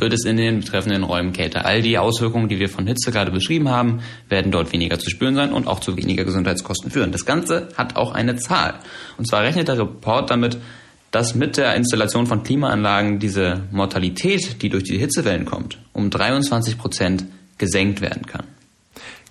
wird 0.00 0.12
es 0.12 0.24
in 0.24 0.36
den 0.36 0.60
betreffenden 0.60 1.04
Räumen 1.04 1.32
kälter. 1.32 1.64
All 1.64 1.82
die 1.82 1.98
Auswirkungen, 1.98 2.48
die 2.48 2.58
wir 2.58 2.68
von 2.68 2.86
Hitze 2.86 3.10
gerade 3.10 3.30
beschrieben 3.30 3.68
haben, 3.68 4.00
werden 4.28 4.52
dort 4.52 4.72
weniger 4.72 4.98
zu 4.98 5.10
spüren 5.10 5.34
sein 5.34 5.52
und 5.52 5.66
auch 5.66 5.80
zu 5.80 5.96
weniger 5.96 6.24
Gesundheitskosten 6.24 6.90
führen. 6.90 7.12
Das 7.12 7.24
Ganze 7.24 7.68
hat 7.76 7.96
auch 7.96 8.12
eine 8.12 8.36
Zahl. 8.36 8.74
Und 9.16 9.26
zwar 9.26 9.42
rechnet 9.42 9.68
der 9.68 9.78
Report 9.78 10.30
damit, 10.30 10.58
dass 11.10 11.34
mit 11.34 11.56
der 11.56 11.74
Installation 11.74 12.26
von 12.26 12.42
Klimaanlagen 12.42 13.18
diese 13.18 13.62
Mortalität, 13.70 14.62
die 14.62 14.68
durch 14.68 14.84
die 14.84 14.98
Hitzewellen 14.98 15.46
kommt, 15.46 15.78
um 15.92 16.10
23 16.10 16.76
Prozent 16.76 17.24
gesenkt 17.56 18.00
werden 18.00 18.26
kann. 18.26 18.44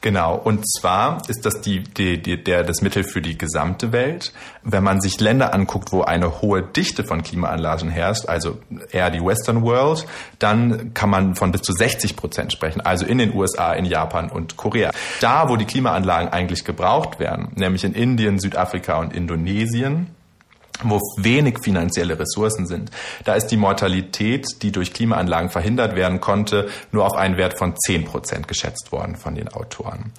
Genau, 0.02 0.36
und 0.36 0.64
zwar 0.70 1.22
ist 1.28 1.46
das 1.46 1.62
die, 1.62 1.84
die, 1.84 2.22
die, 2.22 2.44
der, 2.44 2.64
das 2.64 2.82
Mittel 2.82 3.04
für 3.04 3.22
die 3.22 3.38
gesamte 3.38 3.92
Welt. 3.92 4.32
Wenn 4.64 4.84
man 4.84 5.02
sich 5.02 5.20
Länder 5.20 5.54
anguckt, 5.54 5.92
wo 5.92 6.04
eine 6.04 6.42
hohe 6.42 6.62
Dichte 6.62 7.04
von 7.04 7.24
Klimaanlagen 7.24 7.90
herrscht, 7.90 8.28
also 8.28 8.60
eher 8.92 9.10
die 9.10 9.24
Western 9.24 9.64
World, 9.64 10.06
dann 10.38 10.94
kann 10.94 11.10
man 11.10 11.36
von 11.36 11.52
bis 11.52 11.62
zu 11.62 11.74
60 11.74 12.16
Prozent 12.16 12.54
sprechen, 12.54 12.82
also 12.82 13.06
in 13.06 13.18
den 13.18 13.34
USA, 13.34 13.74
in 13.74 13.86
Japan 13.86 14.30
und 14.30 14.56
Korea. 14.56 14.92
Da, 15.20 15.50
wo 15.50 15.56
die 15.56 15.66
Klimaanlagen 15.66 16.30
eigentlich 16.30 16.64
gebraucht 16.64 17.20
werden, 17.20 17.52
nämlich 17.56 17.84
in 17.84 17.94
Indien, 17.94 18.40
Südafrika 18.40 19.00
und 19.00 19.14
Indonesien, 19.14 20.16
wo 20.84 21.00
wenig 21.18 21.60
finanzielle 21.64 22.20
Ressourcen 22.20 22.68
sind. 22.68 22.92
Da 23.26 23.36
ist 23.36 23.48
die 23.48 23.58
Mortalität, 23.58 24.62
die 24.62 24.72
durch 24.72 24.94
Klimaanlagen 24.94 25.50
verhindert 25.50 25.96
werden 25.96 26.22
konnte, 26.22 26.70
nur 26.92 27.06
auf 27.06 27.14
einen 27.14 27.38
Wert 27.38 27.58
von 27.58 27.76
10 27.76 28.06
Prozent 28.06 28.48
geschätzt 28.48 28.92
worden 28.92 29.16
von 29.16 29.36
den 29.36 29.48
Autoren. 29.50 30.12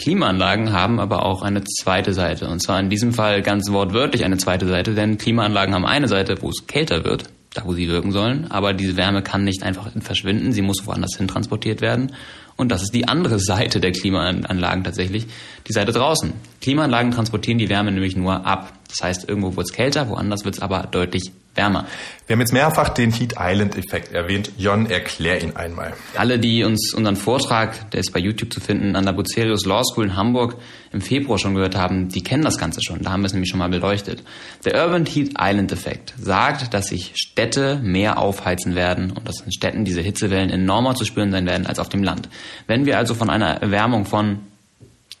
Klimaanlagen 0.00 0.72
haben 0.72 0.98
aber 0.98 1.26
auch 1.26 1.42
eine 1.42 1.62
zweite 1.62 2.14
Seite. 2.14 2.48
Und 2.48 2.62
zwar 2.62 2.80
in 2.80 2.88
diesem 2.88 3.12
Fall 3.12 3.42
ganz 3.42 3.70
wortwörtlich 3.70 4.24
eine 4.24 4.38
zweite 4.38 4.66
Seite, 4.66 4.94
denn 4.94 5.18
Klimaanlagen 5.18 5.74
haben 5.74 5.84
eine 5.84 6.08
Seite, 6.08 6.40
wo 6.40 6.48
es 6.48 6.66
kälter 6.66 7.04
wird, 7.04 7.24
da 7.52 7.64
wo 7.66 7.74
sie 7.74 7.88
wirken 7.88 8.10
sollen, 8.10 8.50
aber 8.50 8.72
diese 8.72 8.96
Wärme 8.96 9.22
kann 9.22 9.44
nicht 9.44 9.62
einfach 9.62 9.90
verschwinden, 10.00 10.52
sie 10.52 10.62
muss 10.62 10.86
woanders 10.86 11.16
hin 11.18 11.28
transportiert 11.28 11.82
werden. 11.82 12.12
Und 12.60 12.68
das 12.68 12.82
ist 12.82 12.94
die 12.94 13.08
andere 13.08 13.38
Seite 13.38 13.80
der 13.80 13.90
Klimaanlagen 13.90 14.84
tatsächlich, 14.84 15.26
die 15.66 15.72
Seite 15.72 15.92
draußen. 15.92 16.34
Klimaanlagen 16.60 17.10
transportieren 17.10 17.56
die 17.56 17.70
Wärme 17.70 17.90
nämlich 17.90 18.16
nur 18.16 18.44
ab. 18.44 18.74
Das 18.86 19.02
heißt, 19.02 19.26
irgendwo 19.26 19.56
wird 19.56 19.70
es 19.70 19.72
kälter, 19.72 20.10
woanders 20.10 20.44
wird 20.44 20.56
es 20.56 20.60
aber 20.60 20.86
deutlich 20.90 21.32
wärmer. 21.54 21.86
Wir 22.26 22.34
haben 22.34 22.40
jetzt 22.40 22.52
mehrfach 22.52 22.90
den 22.90 23.10
Heat 23.10 23.34
Island 23.38 23.76
Effekt 23.76 24.12
erwähnt. 24.12 24.52
Jon, 24.56 24.86
erklär 24.86 25.42
ihn 25.42 25.56
einmal. 25.56 25.94
Alle, 26.16 26.38
die 26.38 26.62
uns 26.62 26.94
unseren 26.94 27.16
Vortrag, 27.16 27.90
der 27.90 28.00
ist 28.00 28.12
bei 28.12 28.20
YouTube 28.20 28.52
zu 28.52 28.60
finden, 28.60 28.94
an 28.94 29.04
der 29.04 29.12
Bucerius 29.12 29.66
Law 29.66 29.82
School 29.82 30.04
in 30.04 30.16
Hamburg 30.16 30.56
im 30.92 31.00
Februar 31.00 31.38
schon 31.38 31.54
gehört 31.54 31.74
haben, 31.74 32.08
die 32.08 32.22
kennen 32.22 32.44
das 32.44 32.56
Ganze 32.56 32.80
schon. 32.82 33.02
Da 33.02 33.10
haben 33.10 33.22
wir 33.22 33.26
es 33.26 33.32
nämlich 33.32 33.50
schon 33.50 33.58
mal 33.58 33.68
beleuchtet. 33.68 34.22
Der 34.64 34.84
Urban 34.84 35.06
Heat 35.06 35.34
Island 35.40 35.72
Effekt 35.72 36.14
sagt, 36.18 36.72
dass 36.72 36.86
sich 36.86 37.12
Städte 37.16 37.80
mehr 37.82 38.18
aufheizen 38.18 38.76
werden 38.76 39.10
und 39.10 39.26
dass 39.26 39.40
in 39.40 39.50
Städten 39.50 39.84
diese 39.84 40.00
Hitzewellen 40.00 40.50
enormer 40.50 40.94
zu 40.94 41.04
spüren 41.04 41.32
sein 41.32 41.46
werden 41.46 41.66
als 41.66 41.80
auf 41.80 41.88
dem 41.88 42.04
Land. 42.04 42.28
Wenn 42.68 42.86
wir 42.86 42.96
also 42.96 43.14
von 43.14 43.28
einer 43.28 43.60
Erwärmung 43.60 44.04
von 44.04 44.40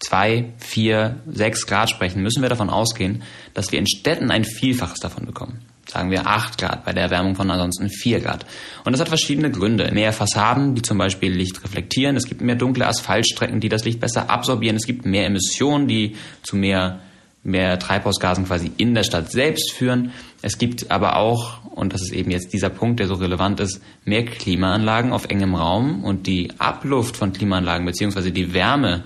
zwei, 0.00 0.52
vier, 0.58 1.16
sechs 1.30 1.66
Grad 1.66 1.90
sprechen, 1.90 2.22
müssen 2.22 2.42
wir 2.42 2.48
davon 2.48 2.70
ausgehen, 2.70 3.22
dass 3.54 3.70
wir 3.70 3.78
in 3.78 3.86
Städten 3.86 4.30
ein 4.30 4.44
Vielfaches 4.44 4.98
davon 4.98 5.26
bekommen. 5.26 5.60
Sagen 5.86 6.10
wir 6.10 6.26
acht 6.26 6.58
Grad 6.58 6.84
bei 6.84 6.92
der 6.92 7.04
Erwärmung 7.04 7.34
von 7.34 7.50
ansonsten 7.50 7.88
vier 7.88 8.20
Grad. 8.20 8.46
Und 8.84 8.92
das 8.92 9.00
hat 9.00 9.08
verschiedene 9.08 9.50
Gründe. 9.50 9.90
Mehr 9.92 10.12
Fassaden, 10.12 10.74
die 10.74 10.82
zum 10.82 10.98
Beispiel 10.98 11.32
Licht 11.32 11.62
reflektieren. 11.64 12.16
Es 12.16 12.26
gibt 12.26 12.40
mehr 12.40 12.54
dunkle 12.54 12.86
Asphaltstrecken, 12.86 13.60
die 13.60 13.68
das 13.68 13.84
Licht 13.84 14.00
besser 14.00 14.30
absorbieren. 14.30 14.76
Es 14.76 14.86
gibt 14.86 15.04
mehr 15.04 15.26
Emissionen, 15.26 15.88
die 15.88 16.16
zu 16.42 16.56
mehr 16.56 17.00
mehr 17.42 17.78
Treibhausgasen 17.78 18.46
quasi 18.46 18.70
in 18.76 18.94
der 18.94 19.02
Stadt 19.04 19.30
selbst 19.30 19.72
führen. 19.72 20.12
Es 20.42 20.58
gibt 20.58 20.90
aber 20.90 21.16
auch, 21.16 21.64
und 21.64 21.92
das 21.92 22.02
ist 22.02 22.12
eben 22.12 22.30
jetzt 22.30 22.52
dieser 22.52 22.68
Punkt, 22.68 23.00
der 23.00 23.06
so 23.06 23.14
relevant 23.14 23.60
ist, 23.60 23.80
mehr 24.04 24.24
Klimaanlagen 24.24 25.12
auf 25.12 25.26
engem 25.26 25.54
Raum 25.54 26.04
und 26.04 26.26
die 26.26 26.52
Abluft 26.58 27.16
von 27.16 27.32
Klimaanlagen 27.32 27.86
beziehungsweise 27.86 28.30
die 28.30 28.52
Wärme, 28.52 29.04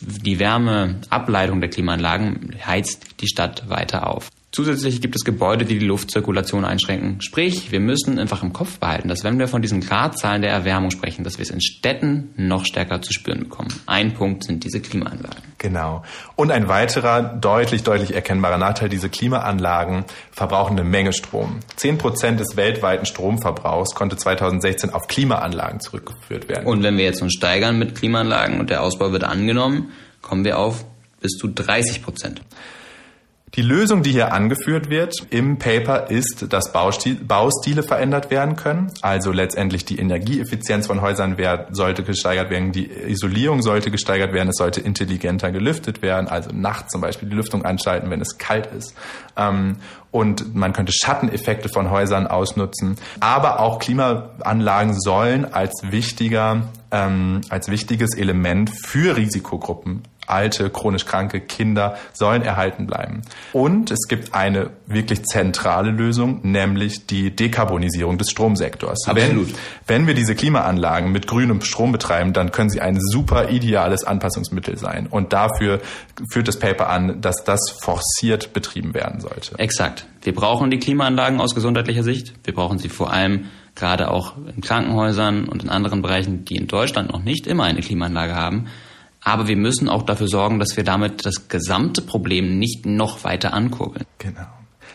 die 0.00 0.38
Wärmeableitung 0.38 1.60
der 1.60 1.70
Klimaanlagen 1.70 2.54
heizt 2.64 3.20
die 3.20 3.28
Stadt 3.28 3.68
weiter 3.68 4.06
auf. 4.06 4.30
Zusätzlich 4.58 5.00
gibt 5.00 5.14
es 5.14 5.24
Gebäude, 5.24 5.64
die 5.64 5.78
die 5.78 5.86
Luftzirkulation 5.86 6.64
einschränken. 6.64 7.20
Sprich, 7.20 7.70
wir 7.70 7.78
müssen 7.78 8.18
einfach 8.18 8.42
im 8.42 8.52
Kopf 8.52 8.80
behalten, 8.80 9.06
dass 9.06 9.22
wenn 9.22 9.38
wir 9.38 9.46
von 9.46 9.62
diesen 9.62 9.80
Gradzahlen 9.80 10.42
der 10.42 10.50
Erwärmung 10.50 10.90
sprechen, 10.90 11.22
dass 11.22 11.38
wir 11.38 11.44
es 11.44 11.50
in 11.50 11.60
Städten 11.60 12.30
noch 12.34 12.64
stärker 12.64 13.00
zu 13.00 13.12
spüren 13.12 13.38
bekommen. 13.38 13.72
Ein 13.86 14.14
Punkt 14.14 14.42
sind 14.42 14.64
diese 14.64 14.80
Klimaanlagen. 14.80 15.44
Genau. 15.58 16.02
Und 16.34 16.50
ein 16.50 16.66
weiterer 16.66 17.22
deutlich, 17.22 17.84
deutlich 17.84 18.16
erkennbarer 18.16 18.58
Nachteil, 18.58 18.88
diese 18.88 19.08
Klimaanlagen 19.08 20.04
verbrauchen 20.32 20.76
eine 20.76 20.82
Menge 20.82 21.12
Strom. 21.12 21.60
Zehn 21.76 21.96
Prozent 21.96 22.40
des 22.40 22.56
weltweiten 22.56 23.06
Stromverbrauchs 23.06 23.94
konnte 23.94 24.16
2016 24.16 24.90
auf 24.90 25.06
Klimaanlagen 25.06 25.78
zurückgeführt 25.78 26.48
werden. 26.48 26.66
Und 26.66 26.82
wenn 26.82 26.96
wir 26.96 27.04
jetzt 27.04 27.22
uns 27.22 27.34
steigern 27.34 27.78
mit 27.78 27.94
Klimaanlagen 27.94 28.58
und 28.58 28.70
der 28.70 28.82
Ausbau 28.82 29.12
wird 29.12 29.22
angenommen, 29.22 29.92
kommen 30.20 30.44
wir 30.44 30.58
auf 30.58 30.84
bis 31.20 31.36
zu 31.38 31.46
30 31.46 32.02
Prozent. 32.02 32.42
Die 33.54 33.62
Lösung, 33.62 34.02
die 34.02 34.10
hier 34.10 34.32
angeführt 34.32 34.90
wird 34.90 35.14
im 35.30 35.58
Paper, 35.58 36.10
ist, 36.10 36.52
dass 36.52 36.72
Baustil, 36.72 37.14
Baustile 37.16 37.82
verändert 37.82 38.30
werden 38.30 38.56
können. 38.56 38.92
Also 39.00 39.32
letztendlich 39.32 39.84
die 39.84 39.98
Energieeffizienz 39.98 40.86
von 40.86 41.00
Häusern 41.00 41.36
sollte 41.70 42.02
gesteigert 42.02 42.50
werden, 42.50 42.72
die 42.72 42.90
Isolierung 42.90 43.62
sollte 43.62 43.90
gesteigert 43.90 44.32
werden, 44.32 44.50
es 44.50 44.56
sollte 44.56 44.80
intelligenter 44.80 45.50
gelüftet 45.50 46.02
werden, 46.02 46.28
also 46.28 46.50
nachts 46.52 46.92
zum 46.92 47.00
Beispiel 47.00 47.28
die 47.28 47.36
Lüftung 47.36 47.64
anschalten, 47.64 48.10
wenn 48.10 48.20
es 48.20 48.38
kalt 48.38 48.66
ist. 48.66 48.94
Ähm, 49.36 49.76
und 50.10 50.54
man 50.54 50.72
könnte 50.72 50.92
Schatteneffekte 50.92 51.68
von 51.68 51.90
Häusern 51.90 52.26
ausnutzen. 52.26 52.96
Aber 53.20 53.60
auch 53.60 53.78
Klimaanlagen 53.78 54.98
sollen 54.98 55.52
als 55.52 55.72
wichtiger, 55.90 56.68
ähm, 56.90 57.40
als 57.48 57.68
wichtiges 57.68 58.16
Element 58.16 58.70
für 58.70 59.16
Risikogruppen 59.16 60.02
alte, 60.30 60.70
chronisch 60.70 61.04
kranke 61.04 61.40
Kinder 61.40 61.96
sollen 62.12 62.42
erhalten 62.42 62.86
bleiben. 62.86 63.22
Und 63.52 63.90
es 63.90 64.08
gibt 64.08 64.34
eine 64.34 64.70
wirklich 64.86 65.24
zentrale 65.24 65.90
Lösung, 65.90 66.40
nämlich 66.42 67.06
die 67.06 67.34
Dekarbonisierung 67.34 68.18
des 68.18 68.30
Stromsektors. 68.30 69.06
Absolut. 69.06 69.48
Wenn, 69.86 69.98
wenn 70.00 70.06
wir 70.06 70.14
diese 70.14 70.34
Klimaanlagen 70.34 71.12
mit 71.12 71.26
grünem 71.26 71.60
Strom 71.60 71.92
betreiben, 71.92 72.32
dann 72.32 72.52
können 72.52 72.70
sie 72.70 72.80
ein 72.80 72.98
super 73.00 73.50
ideales 73.50 74.04
Anpassungsmittel 74.04 74.76
sein. 74.76 75.06
Und 75.06 75.32
dafür 75.32 75.80
führt 76.32 76.48
das 76.48 76.58
Paper 76.58 76.88
an, 76.88 77.20
dass 77.20 77.44
das 77.44 77.60
forciert 77.82 78.52
betrieben 78.52 78.94
werden 78.94 79.20
sollte. 79.20 79.58
Exakt. 79.58 80.06
Wir 80.22 80.34
brauchen 80.34 80.70
die 80.70 80.78
Klimaanlagen 80.78 81.40
aus 81.40 81.54
gesundheitlicher 81.54 82.02
Sicht. 82.02 82.34
Wir 82.44 82.54
brauchen 82.54 82.78
sie 82.78 82.88
vor 82.88 83.12
allem 83.12 83.46
gerade 83.78 84.10
auch 84.10 84.34
in 84.54 84.60
Krankenhäusern 84.60 85.48
und 85.48 85.62
in 85.62 85.70
anderen 85.70 86.02
Bereichen, 86.02 86.44
die 86.44 86.56
in 86.56 86.66
Deutschland 86.66 87.12
noch 87.12 87.22
nicht 87.22 87.46
immer 87.46 87.64
eine 87.64 87.80
Klimaanlage 87.80 88.34
haben. 88.34 88.66
Aber 89.28 89.46
wir 89.46 89.56
müssen 89.56 89.90
auch 89.90 90.04
dafür 90.04 90.26
sorgen, 90.26 90.58
dass 90.58 90.78
wir 90.78 90.84
damit 90.84 91.26
das 91.26 91.48
gesamte 91.48 92.00
Problem 92.00 92.58
nicht 92.58 92.86
noch 92.86 93.24
weiter 93.24 93.52
ankurbeln. 93.52 94.06
Genau. 94.16 94.46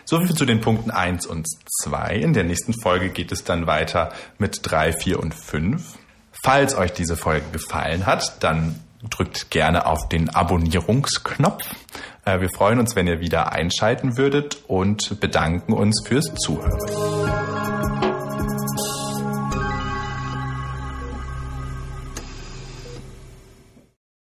So 0.06 0.20
viel 0.22 0.36
zu 0.36 0.46
den 0.46 0.60
Punkten 0.60 0.90
1 0.90 1.28
und 1.28 1.48
2. 1.84 2.16
In 2.16 2.34
der 2.34 2.44
nächsten 2.44 2.74
Folge 2.74 3.10
geht 3.10 3.32
es 3.32 3.44
dann 3.44 3.68
weiter 3.68 4.12
mit 4.40 4.62
3, 4.64 4.92
4 4.94 5.20
und 5.20 5.36
5. 5.36 6.00
Falls 6.44 6.76
euch 6.76 6.94
diese 6.94 7.16
Folge 7.16 7.46
gefallen 7.52 8.08
hat, 8.08 8.44
dann 8.44 8.80
drückt 9.08 9.52
gerne 9.52 9.86
auf 9.86 10.10
den 10.10 10.30
Abonnierungsknopf. 10.30 11.64
Äh, 12.26 12.42
wir 12.42 12.50
freuen 12.50 12.80
uns, 12.80 12.96
wenn 12.96 13.06
ihr 13.06 13.20
wieder 13.20 13.52
einschalten 13.52 14.18
würdet 14.18 14.64
und 14.68 15.20
bedanken 15.20 15.74
uns 15.74 16.02
fürs 16.08 16.34
Zuhören. 16.34 18.13